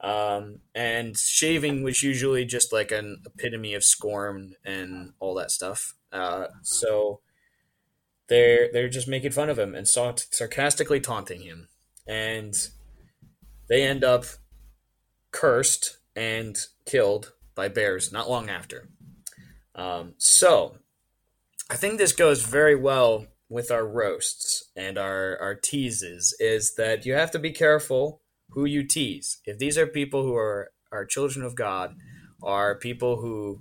Um, 0.00 0.60
and 0.74 1.16
shaving 1.16 1.82
was 1.82 2.02
usually 2.02 2.44
just 2.44 2.72
like 2.72 2.92
an 2.92 3.22
epitome 3.24 3.74
of 3.74 3.84
scorn 3.84 4.54
and 4.64 5.12
all 5.18 5.34
that 5.34 5.50
stuff. 5.50 5.94
Uh, 6.12 6.46
so 6.62 7.20
they're 8.28 8.68
they're 8.72 8.88
just 8.88 9.08
making 9.08 9.32
fun 9.32 9.50
of 9.50 9.58
him 9.58 9.74
and 9.74 9.88
sarcastically 9.88 11.00
taunting 11.00 11.42
him, 11.42 11.68
and 12.06 12.54
they 13.68 13.82
end 13.82 14.04
up 14.04 14.24
cursed 15.30 15.98
and 16.14 16.56
killed 16.86 17.32
by 17.54 17.68
bears 17.68 18.12
not 18.12 18.30
long 18.30 18.48
after. 18.48 18.88
Um, 19.74 20.14
so 20.18 20.76
I 21.70 21.76
think 21.76 21.98
this 21.98 22.12
goes 22.12 22.44
very 22.44 22.76
well 22.76 23.26
with 23.48 23.70
our 23.70 23.86
roasts 23.86 24.70
and 24.76 24.98
our, 24.98 25.38
our 25.40 25.54
teases 25.54 26.36
is 26.40 26.74
that 26.76 27.04
you 27.04 27.14
have 27.14 27.30
to 27.32 27.38
be 27.38 27.50
careful 27.50 28.20
who 28.54 28.64
you 28.64 28.84
tease. 28.84 29.38
If 29.44 29.58
these 29.58 29.76
are 29.76 29.86
people 29.86 30.22
who 30.22 30.34
are, 30.34 30.70
are 30.90 31.04
children 31.04 31.44
of 31.44 31.54
God, 31.54 31.96
are 32.42 32.74
people 32.76 33.20
who 33.20 33.60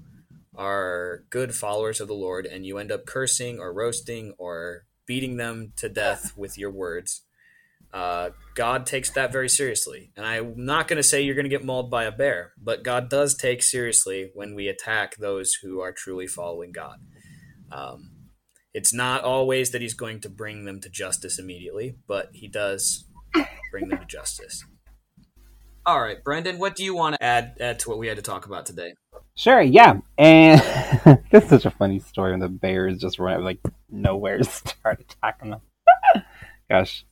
are 0.55 1.23
good 1.29 1.55
followers 1.55 1.99
of 1.99 2.07
the 2.07 2.13
Lord, 2.13 2.45
and 2.45 2.65
you 2.65 2.77
end 2.77 2.91
up 2.91 3.05
cursing 3.05 3.59
or 3.59 3.73
roasting 3.73 4.33
or 4.37 4.85
beating 5.05 5.37
them 5.37 5.73
to 5.77 5.89
death 5.89 6.33
with 6.37 6.57
your 6.57 6.71
words, 6.71 7.23
uh, 7.93 8.29
God 8.55 8.85
takes 8.85 9.09
that 9.11 9.31
very 9.31 9.49
seriously. 9.49 10.11
And 10.15 10.25
I'm 10.25 10.65
not 10.65 10.87
going 10.87 10.97
to 10.97 11.03
say 11.03 11.21
you're 11.21 11.35
going 11.35 11.43
to 11.43 11.49
get 11.49 11.65
mauled 11.65 11.91
by 11.91 12.05
a 12.05 12.11
bear, 12.11 12.53
but 12.61 12.83
God 12.83 13.09
does 13.09 13.35
take 13.35 13.61
seriously 13.61 14.31
when 14.33 14.55
we 14.55 14.67
attack 14.67 15.17
those 15.17 15.55
who 15.61 15.79
are 15.79 15.91
truly 15.91 16.27
following 16.27 16.71
God. 16.71 16.97
Um, 17.71 18.11
it's 18.73 18.93
not 18.93 19.23
always 19.23 19.71
that 19.71 19.81
he's 19.81 19.93
going 19.93 20.21
to 20.21 20.29
bring 20.29 20.65
them 20.65 20.81
to 20.81 20.89
justice 20.89 21.37
immediately, 21.37 21.95
but 22.07 22.29
he 22.33 22.47
does 22.47 23.05
bring 23.71 23.89
them 23.89 23.99
to 23.99 24.05
justice. 24.05 24.63
All 25.85 26.01
right, 26.01 26.23
Brendan, 26.23 26.59
what 26.59 26.77
do 26.77 26.83
you 26.85 26.95
want 26.95 27.15
to 27.15 27.23
add, 27.23 27.57
add 27.59 27.79
to 27.79 27.89
what 27.89 27.99
we 27.99 28.07
had 28.07 28.15
to 28.15 28.23
talk 28.23 28.45
about 28.45 28.65
today? 28.65 28.93
Sure, 29.35 29.61
yeah. 29.61 29.99
And 30.17 30.61
this 31.31 31.43
is 31.43 31.49
such 31.49 31.65
a 31.65 31.71
funny 31.71 31.99
story 31.99 32.31
when 32.31 32.39
the 32.39 32.47
bears 32.47 32.99
just 32.99 33.19
run 33.19 33.33
out 33.33 33.43
like 33.43 33.59
nowhere 33.89 34.37
to 34.37 34.43
start 34.45 35.01
attacking 35.01 35.51
them. 35.51 35.61
Gosh. 36.69 37.05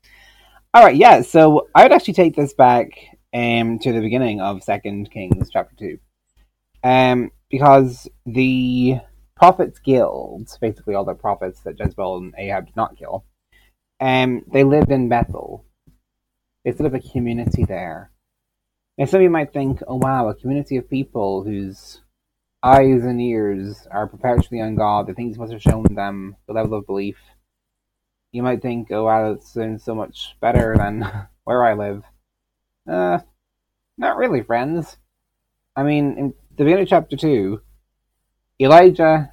All 0.73 0.85
right, 0.85 0.95
yeah. 0.95 1.21
So 1.21 1.67
I 1.75 1.83
would 1.83 1.91
actually 1.91 2.13
take 2.13 2.37
this 2.37 2.53
back 2.53 2.91
um, 3.33 3.77
to 3.79 3.91
the 3.91 3.99
beginning 3.99 4.39
of 4.39 4.63
Second 4.63 5.11
Kings 5.11 5.49
chapter 5.51 5.75
two, 5.75 5.99
um, 6.81 7.31
because 7.49 8.07
the 8.25 8.99
prophets' 9.35 9.79
guilds, 9.79 10.57
basically 10.59 10.95
all 10.95 11.03
the 11.03 11.13
prophets 11.13 11.59
that 11.63 11.77
Jezebel 11.77 12.17
and 12.17 12.33
Ahab 12.37 12.67
did 12.67 12.75
not 12.77 12.97
kill, 12.97 13.25
um, 13.99 14.43
they 14.53 14.63
lived 14.63 14.91
in 14.91 15.09
Bethel. 15.09 15.65
They 16.63 16.71
set 16.71 16.85
up 16.85 16.93
a 16.93 17.01
community 17.01 17.65
there. 17.65 18.10
Now, 18.97 19.05
some 19.05 19.19
of 19.19 19.23
you 19.23 19.29
might 19.29 19.53
think, 19.53 19.81
"Oh 19.87 19.95
wow, 19.95 20.29
a 20.29 20.35
community 20.35 20.77
of 20.77 20.89
people 20.89 21.43
whose 21.43 22.01
eyes 22.63 23.03
and 23.03 23.19
ears 23.19 23.87
are 23.89 24.07
perpetually 24.07 24.61
on 24.61 24.75
God, 24.75 25.07
the 25.07 25.13
things 25.13 25.37
must 25.37 25.51
have 25.51 25.61
shown 25.61 25.85
them 25.95 26.35
the 26.47 26.53
level 26.53 26.77
of 26.77 26.85
belief 26.85 27.17
you 28.31 28.43
might 28.43 28.61
think, 28.61 28.91
oh 28.91 29.05
wow, 29.05 29.33
that 29.33 29.43
sounds 29.43 29.83
so 29.83 29.93
much 29.93 30.35
better 30.39 30.75
than 30.77 31.01
where 31.43 31.63
I 31.63 31.73
live. 31.73 32.03
Uh, 32.87 33.19
not 33.97 34.17
really, 34.17 34.41
friends. 34.41 34.97
I 35.75 35.83
mean, 35.83 36.17
in 36.17 36.33
the 36.57 36.63
beginning 36.63 36.83
of 36.83 36.89
chapter 36.89 37.15
2, 37.15 37.61
Elijah 38.59 39.31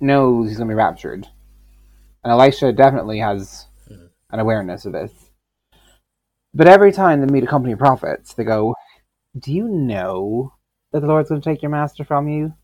knows 0.00 0.48
he's 0.48 0.58
going 0.58 0.68
to 0.68 0.72
be 0.72 0.76
raptured. 0.76 1.26
And 2.22 2.32
Elisha 2.32 2.72
definitely 2.72 3.18
has 3.18 3.66
hmm. 3.88 4.06
an 4.30 4.40
awareness 4.40 4.86
of 4.86 4.92
this. 4.92 5.12
But 6.54 6.68
every 6.68 6.92
time 6.92 7.20
they 7.20 7.32
meet 7.32 7.44
a 7.44 7.48
company 7.48 7.72
of 7.72 7.78
prophets, 7.78 8.34
they 8.34 8.44
go, 8.44 8.74
Do 9.38 9.52
you 9.52 9.68
know 9.68 10.54
that 10.92 11.00
the 11.00 11.06
Lord's 11.06 11.28
going 11.28 11.40
to 11.40 11.50
take 11.50 11.62
your 11.62 11.70
master 11.70 12.04
from 12.04 12.28
you? 12.28 12.54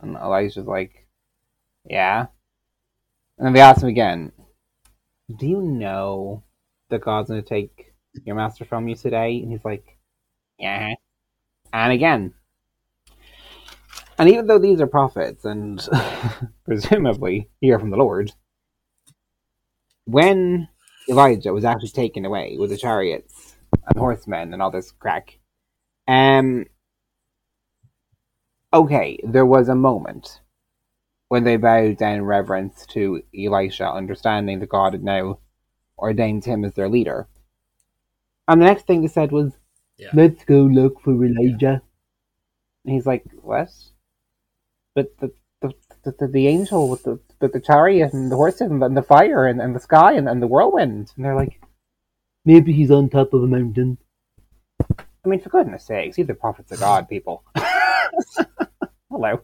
And 0.00 0.16
Elisha's 0.16 0.66
like, 0.66 1.06
Yeah. 1.88 2.26
And 3.38 3.46
then 3.46 3.52
they 3.54 3.60
ask 3.60 3.82
him 3.82 3.88
again, 3.88 4.32
do 5.36 5.46
you 5.46 5.62
know 5.62 6.42
that 6.88 7.02
God's 7.02 7.30
going 7.30 7.42
to 7.42 7.48
take 7.48 7.94
your 8.24 8.34
master 8.34 8.64
from 8.64 8.88
you 8.88 8.96
today? 8.96 9.40
And 9.42 9.50
he's 9.50 9.64
like, 9.64 9.98
yeah. 10.58 10.94
And 11.72 11.92
again. 11.92 12.34
And 14.18 14.28
even 14.28 14.46
though 14.46 14.58
these 14.58 14.80
are 14.80 14.86
prophets 14.86 15.44
and 15.44 15.86
presumably 16.64 17.48
hear 17.60 17.78
from 17.78 17.90
the 17.90 17.96
Lord, 17.96 18.32
when 20.04 20.68
Elijah 21.10 21.52
was 21.52 21.64
actually 21.64 21.90
taken 21.90 22.24
away 22.24 22.56
with 22.58 22.70
the 22.70 22.76
chariots 22.76 23.56
and 23.72 23.98
horsemen 23.98 24.52
and 24.52 24.62
all 24.62 24.70
this 24.70 24.92
crack, 24.92 25.38
um, 26.08 26.66
okay, 28.72 29.18
there 29.24 29.46
was 29.46 29.68
a 29.68 29.74
moment 29.74 30.40
when 31.28 31.44
they 31.44 31.56
bowed 31.56 31.98
down 31.98 32.16
in 32.16 32.24
reverence 32.24 32.86
to 32.86 33.22
Elisha, 33.36 33.88
understanding 33.88 34.60
that 34.60 34.68
God 34.68 34.94
had 34.94 35.04
now 35.04 35.38
ordained 35.98 36.44
him 36.44 36.64
as 36.64 36.74
their 36.74 36.88
leader. 36.88 37.28
And 38.48 38.60
the 38.60 38.66
next 38.66 38.86
thing 38.86 39.02
they 39.02 39.08
said 39.08 39.30
was, 39.30 39.52
yeah. 40.00 40.08
Let's 40.14 40.44
go 40.44 40.62
look 40.62 41.02
for 41.02 41.12
Elijah. 41.24 41.82
And 42.84 42.94
he's 42.94 43.04
like, 43.04 43.24
What? 43.42 43.68
But 44.94 45.16
the 45.18 45.32
the, 45.60 45.74
the, 46.04 46.26
the 46.26 46.48
angel 46.48 46.88
with 46.88 47.02
the, 47.02 47.20
the, 47.40 47.48
the 47.48 47.60
chariot 47.60 48.12
and 48.12 48.30
the 48.30 48.36
horses 48.36 48.70
and 48.70 48.80
the, 48.80 48.86
and 48.86 48.96
the 48.96 49.02
fire 49.02 49.46
and, 49.46 49.60
and 49.60 49.74
the 49.74 49.80
sky 49.80 50.12
and, 50.12 50.28
and 50.28 50.42
the 50.42 50.46
whirlwind. 50.46 51.12
And 51.16 51.24
they're 51.24 51.36
like, 51.36 51.60
Maybe 52.44 52.72
he's 52.72 52.90
on 52.90 53.10
top 53.10 53.34
of 53.34 53.42
a 53.42 53.46
mountain. 53.46 53.98
I 54.80 55.28
mean, 55.28 55.40
for 55.40 55.50
goodness 55.50 55.84
sakes, 55.84 56.16
he's 56.16 56.26
the 56.26 56.34
prophets 56.34 56.72
of 56.72 56.80
God, 56.80 57.08
people. 57.08 57.44
Hello. 59.10 59.42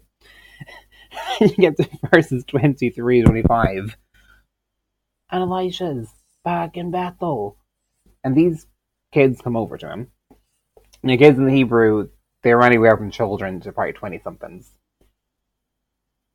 you 1.41 1.49
get 1.49 1.77
to 1.77 1.89
verses 2.11 2.45
23 2.47 3.23
25. 3.23 3.97
And 5.31 5.43
Elisha's 5.43 6.09
back 6.43 6.77
in 6.77 6.91
Bethel. 6.91 7.59
And 8.25 8.35
these 8.35 8.67
kids 9.13 9.43
come 9.43 9.57
over 9.57 9.77
to 9.77 9.91
him. 9.91 10.09
And 11.03 11.11
the 11.11 11.19
kids 11.19 11.37
in 11.37 11.45
the 11.45 11.53
Hebrew, 11.53 12.09
they're 12.43 12.63
anywhere 12.63 12.97
from 12.97 13.11
children 13.11 13.61
to 13.61 13.73
probably 13.73 13.93
20 13.93 14.21
somethings. 14.25 14.71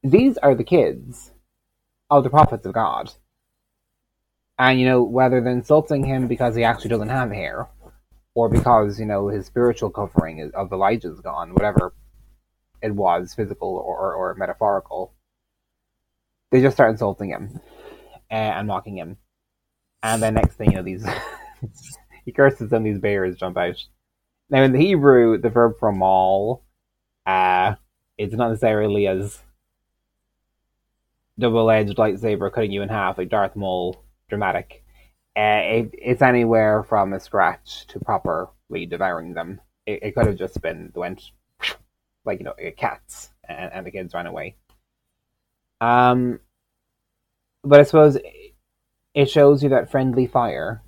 These 0.03 0.37
are 0.37 0.53
the 0.53 0.63
kids 0.63 1.31
of 2.11 2.23
the 2.23 2.29
prophets 2.29 2.65
of 2.65 2.73
God. 2.73 3.11
And, 4.59 4.79
you 4.79 4.85
know, 4.85 5.01
whether 5.01 5.41
they're 5.41 5.51
insulting 5.51 6.03
him 6.03 6.27
because 6.27 6.55
he 6.55 6.63
actually 6.63 6.89
doesn't 6.89 7.09
have 7.09 7.31
hair, 7.31 7.67
or 8.35 8.49
because, 8.49 8.99
you 8.99 9.05
know, 9.05 9.29
his 9.29 9.47
spiritual 9.47 9.89
covering 9.89 10.51
of 10.53 10.71
Elijah's 10.71 11.19
gone, 11.21 11.53
whatever 11.53 11.93
it 12.81 12.93
was 12.93 13.33
physical 13.33 13.69
or, 13.69 14.13
or 14.13 14.35
metaphorical. 14.35 15.13
They 16.51 16.61
just 16.61 16.75
start 16.75 16.91
insulting 16.91 17.29
him 17.29 17.59
and, 18.29 18.67
mocking 18.67 18.97
him. 18.97 19.17
And 20.03 20.21
then 20.21 20.33
next 20.33 20.55
thing 20.55 20.71
you 20.71 20.77
know, 20.77 20.83
these 20.83 21.05
he 22.25 22.31
curses 22.31 22.71
and 22.73 22.85
these 22.85 22.99
bears 22.99 23.37
jump 23.37 23.57
out. 23.57 23.77
Now 24.49 24.63
in 24.63 24.73
the 24.73 24.79
Hebrew, 24.79 25.37
the 25.37 25.49
verb 25.49 25.75
for 25.79 25.91
maul, 25.91 26.65
uh, 27.25 27.75
it's 28.17 28.33
not 28.33 28.49
necessarily 28.49 29.07
as 29.07 29.39
double-edged 31.39 31.97
lightsaber 31.97 32.51
cutting 32.51 32.71
you 32.71 32.81
in 32.81 32.89
half 32.89 33.17
like 33.17 33.29
Darth 33.29 33.55
Maul 33.55 34.03
dramatic. 34.29 34.83
Uh, 35.35 35.61
it, 35.63 35.89
it's 35.93 36.21
anywhere 36.21 36.83
from 36.83 37.13
a 37.13 37.19
scratch 37.19 37.87
to 37.87 37.99
properly 37.99 38.85
devouring 38.85 39.33
them. 39.33 39.61
It, 39.85 40.03
it 40.03 40.15
could 40.15 40.27
have 40.27 40.37
just 40.37 40.61
been 40.61 40.91
went 40.95 41.31
like 42.25 42.39
you 42.39 42.45
know 42.45 42.55
cats, 42.77 43.29
and, 43.47 43.71
and 43.73 43.85
the 43.85 43.91
kids 43.91 44.13
ran 44.13 44.27
away. 44.27 44.55
Um, 45.79 46.39
but 47.63 47.79
I 47.79 47.83
suppose 47.83 48.17
it 49.13 49.29
shows 49.29 49.63
you 49.63 49.69
that 49.69 49.89
friendly 49.91 50.27
fire 50.27 50.81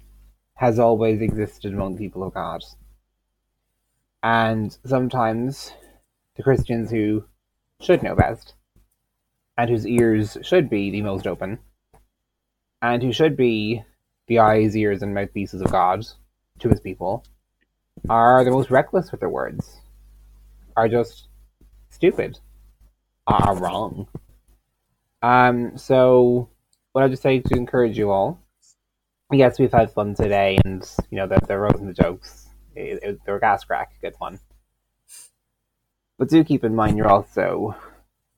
has 0.55 0.77
always 0.77 1.21
existed 1.21 1.73
among 1.73 1.93
the 1.93 1.99
people 1.99 2.23
of 2.23 2.33
God, 2.33 2.63
and 4.21 4.77
sometimes 4.85 5.71
the 6.35 6.43
Christians 6.43 6.89
who 6.91 7.23
should 7.81 8.03
know 8.03 8.15
best, 8.15 8.53
and 9.57 9.69
whose 9.69 9.87
ears 9.87 10.37
should 10.41 10.69
be 10.69 10.91
the 10.91 11.01
most 11.01 11.27
open, 11.27 11.59
and 12.81 13.01
who 13.03 13.13
should 13.13 13.37
be 13.37 13.83
the 14.27 14.39
eyes, 14.39 14.75
ears, 14.75 15.01
and 15.01 15.13
mouthpieces 15.13 15.61
of 15.61 15.71
God 15.71 16.05
to 16.59 16.69
his 16.69 16.79
people, 16.79 17.25
are 18.09 18.43
the 18.43 18.51
most 18.51 18.71
reckless 18.71 19.11
with 19.11 19.19
their 19.19 19.29
words 19.29 19.79
are 20.75 20.87
just 20.87 21.27
stupid, 21.89 22.39
are 23.27 23.55
wrong. 23.55 24.07
Um, 25.21 25.77
so 25.77 26.49
what 26.91 27.03
I 27.03 27.07
just 27.07 27.23
say 27.23 27.39
to 27.39 27.55
encourage 27.55 27.97
you 27.97 28.11
all. 28.11 28.39
Yes, 29.31 29.57
we've 29.57 29.71
had 29.71 29.91
fun 29.91 30.13
today, 30.13 30.59
and 30.63 30.87
you 31.09 31.17
know 31.17 31.27
the 31.27 31.39
the 31.47 31.57
rows 31.57 31.79
and 31.79 31.89
the 31.89 31.93
jokes, 31.93 32.49
it, 32.75 32.99
it, 33.01 33.19
they 33.25 33.31
were 33.31 33.39
gas 33.39 33.63
crack, 33.63 33.93
good 34.01 34.15
fun. 34.17 34.39
But 36.19 36.29
do 36.29 36.43
keep 36.43 36.63
in 36.63 36.75
mind 36.75 36.97
you're 36.97 37.09
also 37.09 37.75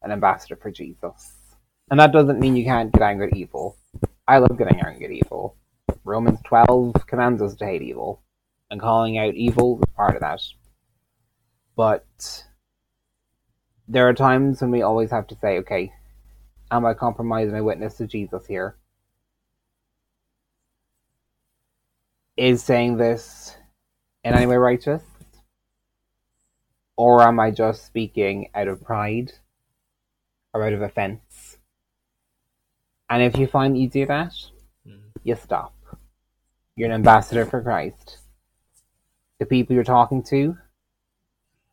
an 0.06 0.12
ambassador 0.12 0.56
for 0.56 0.72
Jesus, 0.72 1.34
And 1.90 2.00
that 2.00 2.14
doesn't 2.14 2.40
mean 2.40 2.56
you 2.56 2.64
can't 2.64 2.92
get 2.92 3.02
angry 3.02 3.28
at 3.28 3.38
evil. 3.38 3.78
I 4.28 4.38
love 4.38 4.58
getting 4.58 4.80
angry 4.80 5.06
at 5.06 5.12
evil. 5.12 5.58
Romans 6.04 6.40
12 6.46 7.08
commands 7.08 7.42
us 7.42 7.56
to 7.56 7.66
hate 7.66 7.82
evil, 7.82 8.22
and 8.70 8.80
calling 8.80 9.18
out 9.18 9.34
evil 9.34 9.80
is 9.80 9.94
part 9.96 10.16
of 10.16 10.22
that. 10.22 10.42
But 11.76 12.46
there 13.88 14.08
are 14.08 14.14
times 14.14 14.62
when 14.62 14.72
we 14.72 14.84
always 14.84 15.10
have 15.10 15.28
to 15.28 15.38
say, 15.42 15.58
okay, 15.60 15.92
am 16.72 16.86
I 16.86 16.94
compromising 16.94 17.54
my 17.54 17.62
witness 17.62 17.98
to 17.98 18.08
Jesus 18.08 18.46
here? 18.46 18.78
Is 22.38 22.64
saying 22.64 22.98
this 22.98 23.56
in 24.24 24.34
any 24.34 24.46
way 24.46 24.58
righteous? 24.58 25.02
Or 26.96 27.22
am 27.22 27.40
I 27.40 27.52
just 27.52 27.86
speaking 27.86 28.50
out 28.54 28.68
of 28.68 28.84
pride 28.84 29.34
or 30.56 30.64
out 30.64 30.74
of 30.74 30.82
offense? 30.82 31.58
And 33.10 33.22
if 33.22 33.38
you 33.38 33.46
find 33.46 33.76
that 33.76 33.80
you 33.80 33.90
do 33.90 34.06
that, 34.08 34.34
Mhm. 34.86 35.12
you 35.24 35.36
stop. 35.36 35.76
You're 36.76 36.90
an 36.90 36.96
ambassador 36.96 37.46
for 37.46 37.62
Christ. 37.62 38.20
The 39.38 39.46
people 39.46 39.76
you're 39.76 39.84
talking 39.84 40.24
to 40.24 40.58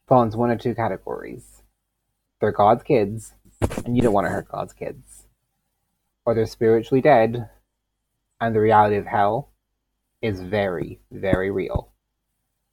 fall 0.07 0.23
into 0.23 0.37
one 0.37 0.51
or 0.51 0.59
two 0.59 0.75
categories. 0.75 1.63
They're 2.41 2.53
God's 2.53 2.83
kids, 2.83 3.35
and 3.85 3.97
you 3.97 4.03
don't 4.03 4.13
want 4.13 4.27
to 4.27 4.33
hurt 4.33 4.49
God's 4.49 4.73
kids. 4.73 5.29
Or 6.25 6.35
they're 6.35 6.47
spiritually 6.47 7.01
dead, 7.01 7.49
and 8.41 8.55
the 8.55 8.61
reality 8.61 8.97
of 8.97 9.07
hell 9.07 9.53
is 10.21 10.41
very, 10.41 11.01
very 11.11 11.51
real. 11.51 11.93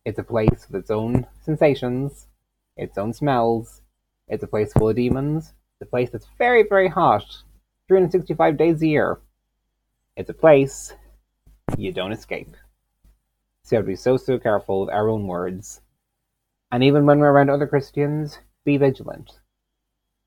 It's 0.05 0.19
a 0.19 0.23
place 0.23 0.67
with 0.67 0.81
its 0.81 0.91
own 0.91 1.27
sensations, 1.41 2.27
its 2.75 2.97
own 2.97 3.13
smells. 3.13 3.81
It's 4.27 4.43
a 4.43 4.47
place 4.47 4.73
full 4.73 4.89
of 4.89 4.95
demons. 4.95 5.53
It's 5.79 5.87
a 5.87 5.89
place 5.89 6.09
that's 6.09 6.27
very, 6.37 6.63
very 6.67 6.89
hot, 6.89 7.23
365 7.87 8.57
days 8.57 8.81
a 8.81 8.87
year. 8.87 9.21
It's 10.17 10.29
a 10.29 10.33
place 10.33 10.93
you 11.77 11.93
don't 11.93 12.11
escape. 12.11 12.53
So 13.63 13.75
you 13.75 13.77
have 13.77 13.85
to 13.85 13.91
be 13.91 13.95
so, 13.95 14.17
so 14.17 14.37
careful 14.37 14.81
with 14.81 14.89
our 14.89 15.07
own 15.07 15.25
words. 15.25 15.79
And 16.69 16.83
even 16.83 17.05
when 17.05 17.19
we're 17.19 17.31
around 17.31 17.49
other 17.49 17.65
Christians, 17.65 18.39
be 18.65 18.75
vigilant. 18.75 19.39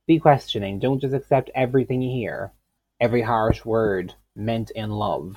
Be 0.06 0.18
questioning. 0.18 0.78
Don't 0.78 1.00
just 1.00 1.12
accept 1.12 1.50
everything 1.54 2.00
you 2.00 2.10
hear, 2.10 2.52
every 2.98 3.20
harsh 3.20 3.62
word 3.62 4.14
meant 4.34 4.70
in 4.70 4.88
love. 4.88 5.36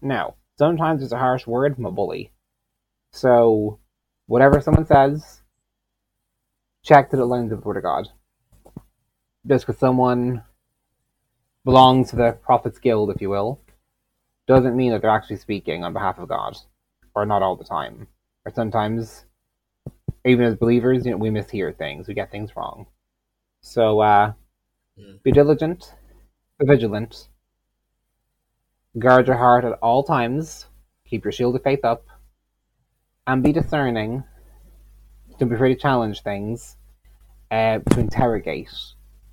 Now, 0.00 0.36
sometimes 0.56 1.02
it's 1.02 1.12
a 1.12 1.18
harsh 1.18 1.46
word 1.46 1.74
from 1.74 1.84
a 1.84 1.92
bully. 1.92 2.32
So, 3.12 3.80
whatever 4.28 4.62
someone 4.62 4.86
says, 4.86 5.42
check 6.82 7.10
that 7.10 7.20
it 7.20 7.24
lines 7.26 7.50
with 7.50 7.60
the 7.60 7.68
Word 7.68 7.76
of 7.76 7.82
God. 7.82 8.08
Just 9.46 9.66
because 9.66 9.78
someone 9.78 10.42
belongs 11.64 12.10
to 12.10 12.16
the 12.16 12.32
Prophet's 12.32 12.78
Guild, 12.78 13.10
if 13.10 13.20
you 13.20 13.30
will, 13.30 13.60
doesn't 14.46 14.76
mean 14.76 14.92
that 14.92 15.02
they're 15.02 15.10
actually 15.10 15.36
speaking 15.36 15.84
on 15.84 15.92
behalf 15.92 16.18
of 16.18 16.28
God, 16.28 16.56
or 17.14 17.26
not 17.26 17.42
all 17.42 17.56
the 17.56 17.64
time. 17.64 18.08
Or 18.44 18.52
sometimes, 18.52 19.24
even 20.24 20.44
as 20.44 20.56
believers, 20.56 21.04
you 21.04 21.12
know, 21.12 21.16
we 21.18 21.30
mishear 21.30 21.76
things, 21.76 22.08
we 22.08 22.14
get 22.14 22.30
things 22.30 22.56
wrong. 22.56 22.86
So, 23.60 24.00
uh, 24.00 24.32
Mm. 24.98 25.22
be 25.22 25.30
diligent, 25.30 25.94
be 26.58 26.66
vigilant, 26.66 27.28
guard 28.98 29.26
your 29.26 29.36
heart 29.36 29.64
at 29.64 29.78
all 29.80 30.02
times, 30.02 30.66
keep 31.04 31.24
your 31.24 31.32
shield 31.32 31.54
of 31.54 31.62
faith 31.62 31.84
up, 31.84 32.06
and 33.26 33.42
be 33.42 33.52
discerning. 33.52 34.24
Don't 35.38 35.50
be 35.50 35.54
afraid 35.54 35.74
to 35.74 35.80
challenge 35.80 36.22
things, 36.22 36.78
uh, 37.50 37.80
to 37.80 38.00
interrogate, 38.00 38.72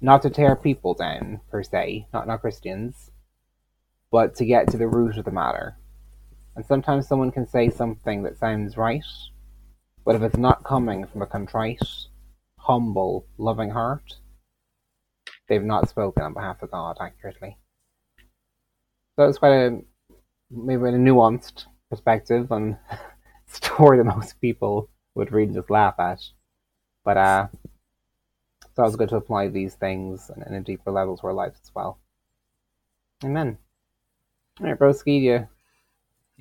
not 0.03 0.21
to 0.21 0.29
tear 0.29 0.57
people 0.57 0.93
down 0.93 1.39
per 1.49 1.63
se, 1.63 2.07
not 2.13 2.27
not 2.27 2.41
Christians, 2.41 3.09
but 4.11 4.35
to 4.35 4.45
get 4.45 4.67
to 4.69 4.77
the 4.77 4.87
root 4.87 5.17
of 5.17 5.23
the 5.23 5.31
matter. 5.31 5.77
And 6.57 6.65
sometimes 6.65 7.07
someone 7.07 7.31
can 7.31 7.47
say 7.47 7.69
something 7.69 8.21
that 8.23 8.37
sounds 8.37 8.75
right, 8.75 9.05
but 10.05 10.15
if 10.15 10.21
it's 10.21 10.37
not 10.37 10.65
coming 10.65 11.07
from 11.07 11.21
a 11.21 11.25
contrite, 11.25 11.81
humble, 12.59 13.25
loving 13.37 13.69
heart, 13.69 14.03
they've 15.47 15.63
not 15.63 15.87
spoken 15.87 16.21
on 16.21 16.33
behalf 16.33 16.61
of 16.61 16.71
God 16.71 16.97
accurately. 16.99 17.57
So 19.15 19.23
it's 19.29 19.37
quite 19.37 19.53
a 19.53 19.79
maybe 20.51 20.83
a 20.83 20.91
nuanced 20.91 21.65
perspective 21.89 22.51
on 22.51 22.77
story 23.47 23.99
that 23.99 24.03
most 24.03 24.41
people 24.41 24.89
would 25.15 25.31
read 25.31 25.47
and 25.47 25.55
just 25.55 25.69
laugh 25.69 25.95
at. 25.97 26.19
But 27.05 27.17
uh 27.17 27.47
it's 28.73 28.79
always 28.79 28.95
good 28.95 29.09
to 29.09 29.17
apply 29.17 29.49
these 29.49 29.75
things 29.75 30.31
in, 30.35 30.41
in 30.41 30.55
a 30.55 30.61
deeper 30.61 30.89
level 30.89 31.15
to 31.15 31.27
our 31.27 31.33
lives 31.33 31.59
as 31.63 31.69
well. 31.75 31.99
Amen. 33.23 33.59
Alright, 34.59 34.79
broski, 34.79 35.05
do 35.05 35.13
you 35.19 35.47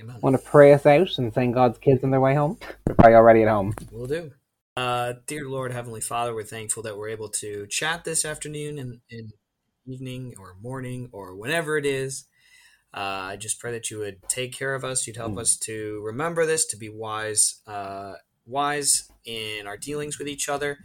Amen. 0.01 0.17
want 0.23 0.35
to 0.37 0.43
pray 0.43 0.73
us 0.73 0.87
out 0.87 1.19
and 1.19 1.31
send 1.35 1.53
God's 1.53 1.77
kids 1.77 2.03
on 2.03 2.11
their 2.11 2.23
way 2.23 2.35
home? 2.35 2.57
They're 2.87 2.95
probably 2.95 3.17
already 3.17 3.43
at 3.43 3.49
home. 3.51 3.75
We'll 3.91 4.07
do. 4.07 4.31
Uh, 4.75 5.13
dear 5.27 5.47
Lord, 5.47 5.73
Heavenly 5.73 6.01
Father, 6.01 6.35
we're 6.35 6.45
thankful 6.45 6.83
that 6.85 6.97
we're 6.97 7.11
able 7.11 7.29
to 7.29 7.67
chat 7.69 8.05
this 8.05 8.25
afternoon 8.25 8.79
and, 8.79 9.01
and 9.11 9.35
evening 9.85 10.33
or 10.39 10.57
morning 10.63 11.11
or 11.13 11.37
whenever 11.37 11.77
it 11.77 11.85
is. 11.85 12.25
Uh, 12.95 13.33
I 13.33 13.37
just 13.37 13.61
pray 13.61 13.73
that 13.73 13.91
you 13.91 13.99
would 13.99 14.27
take 14.27 14.55
care 14.57 14.75
of 14.75 14.85
us. 14.87 15.07
You'd 15.07 15.17
help 15.19 15.35
Mm. 15.35 15.41
us 15.41 15.59
to 15.65 16.01
remember 16.03 16.47
this, 16.47 16.65
to 16.69 16.79
be 16.79 16.89
wise, 16.89 17.61
uh, 17.67 18.15
wise 18.47 19.11
in 19.27 19.67
our 19.67 19.77
dealings 19.77 20.19
with 20.19 20.29
each 20.29 20.49
other, 20.49 20.79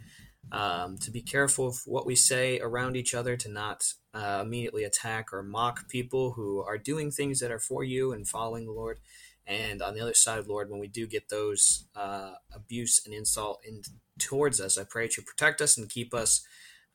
um, 0.52 0.98
to 0.98 1.10
be 1.10 1.20
careful 1.20 1.68
of 1.68 1.80
what 1.84 2.06
we 2.06 2.14
say 2.14 2.58
around 2.60 2.96
each 2.96 3.14
other, 3.14 3.36
to 3.36 3.50
not 3.50 3.84
uh, 4.14 4.42
immediately 4.44 4.84
attack 4.84 5.32
or 5.32 5.42
mock 5.42 5.88
people 5.88 6.32
who 6.32 6.62
are 6.62 6.78
doing 6.78 7.10
things 7.10 7.40
that 7.40 7.50
are 7.50 7.58
for 7.58 7.84
you 7.84 8.12
and 8.12 8.26
following 8.26 8.66
the 8.66 8.72
Lord. 8.72 8.98
And 9.46 9.80
on 9.80 9.94
the 9.94 10.00
other 10.00 10.14
side, 10.14 10.46
Lord, 10.46 10.70
when 10.70 10.80
we 10.80 10.88
do 10.88 11.06
get 11.06 11.30
those 11.30 11.86
uh, 11.96 12.32
abuse 12.54 13.00
and 13.04 13.14
insult 13.14 13.60
in 13.66 13.82
towards 14.18 14.60
us, 14.60 14.76
I 14.76 14.84
pray 14.84 15.06
that 15.06 15.16
you 15.16 15.22
protect 15.22 15.60
us 15.60 15.78
and 15.78 15.88
keep 15.88 16.12
us 16.12 16.44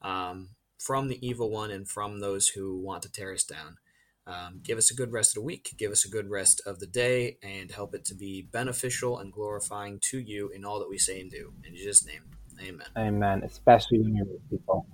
um, 0.02 0.50
from 0.78 1.08
the 1.08 1.26
evil 1.26 1.50
one 1.50 1.72
and 1.72 1.88
from 1.88 2.20
those 2.20 2.50
who 2.50 2.78
want 2.78 3.02
to 3.04 3.12
tear 3.12 3.34
us 3.34 3.44
down. 3.44 3.78
Um, 4.26 4.62
give 4.64 4.78
us 4.78 4.92
a 4.92 4.96
good 4.96 5.12
rest 5.12 5.32
of 5.32 5.42
the 5.42 5.46
week. 5.46 5.74
Give 5.78 5.92
us 5.92 6.06
a 6.06 6.10
good 6.10 6.30
rest 6.30 6.62
of 6.66 6.80
the 6.80 6.88
day, 6.88 7.38
and 7.44 7.72
help 7.72 7.94
it 7.94 8.06
to 8.06 8.16
be 8.16 8.42
beneficial 8.42 9.18
and 9.18 9.34
glorifying 9.34 10.00
to 10.12 10.20
you 10.20 10.50
in 10.50 10.64
all 10.64 10.80
that 10.80 10.90
we 10.90 10.98
say 10.98 11.20
and 11.20 11.30
do. 11.30 11.54
In 11.68 11.76
Jesus' 11.76 12.06
name, 12.06 12.24
Amen. 12.62 12.88
Amen. 12.98 13.44
Especially 13.44 14.00
when 14.00 14.16
you're 14.16 14.26
with 14.26 14.50
people. 14.50 14.86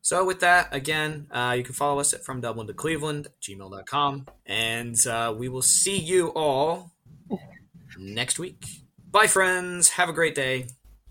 So 0.00 0.24
with 0.24 0.38
that, 0.40 0.68
again, 0.72 1.26
uh, 1.32 1.54
you 1.56 1.64
can 1.64 1.74
follow 1.74 1.98
us 1.98 2.12
at 2.12 2.24
from 2.24 2.40
Dublin 2.40 2.68
to 2.68 2.72
Cleveland, 2.72 3.26
gmail.com, 3.42 4.26
and 4.46 5.06
uh, 5.06 5.34
we 5.36 5.48
will 5.48 5.62
see 5.62 5.98
you 5.98 6.28
all 6.28 6.92
next 7.98 8.38
week. 8.38 8.64
Bye, 9.10 9.26
friends. 9.26 9.88
Have 9.90 10.08
a 10.08 10.12
great 10.12 10.36
day. 10.36 10.68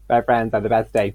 Bye, 0.07 0.21
friends. 0.21 0.53
Have 0.53 0.63
the 0.63 0.69
best 0.69 0.93
day. 0.93 1.13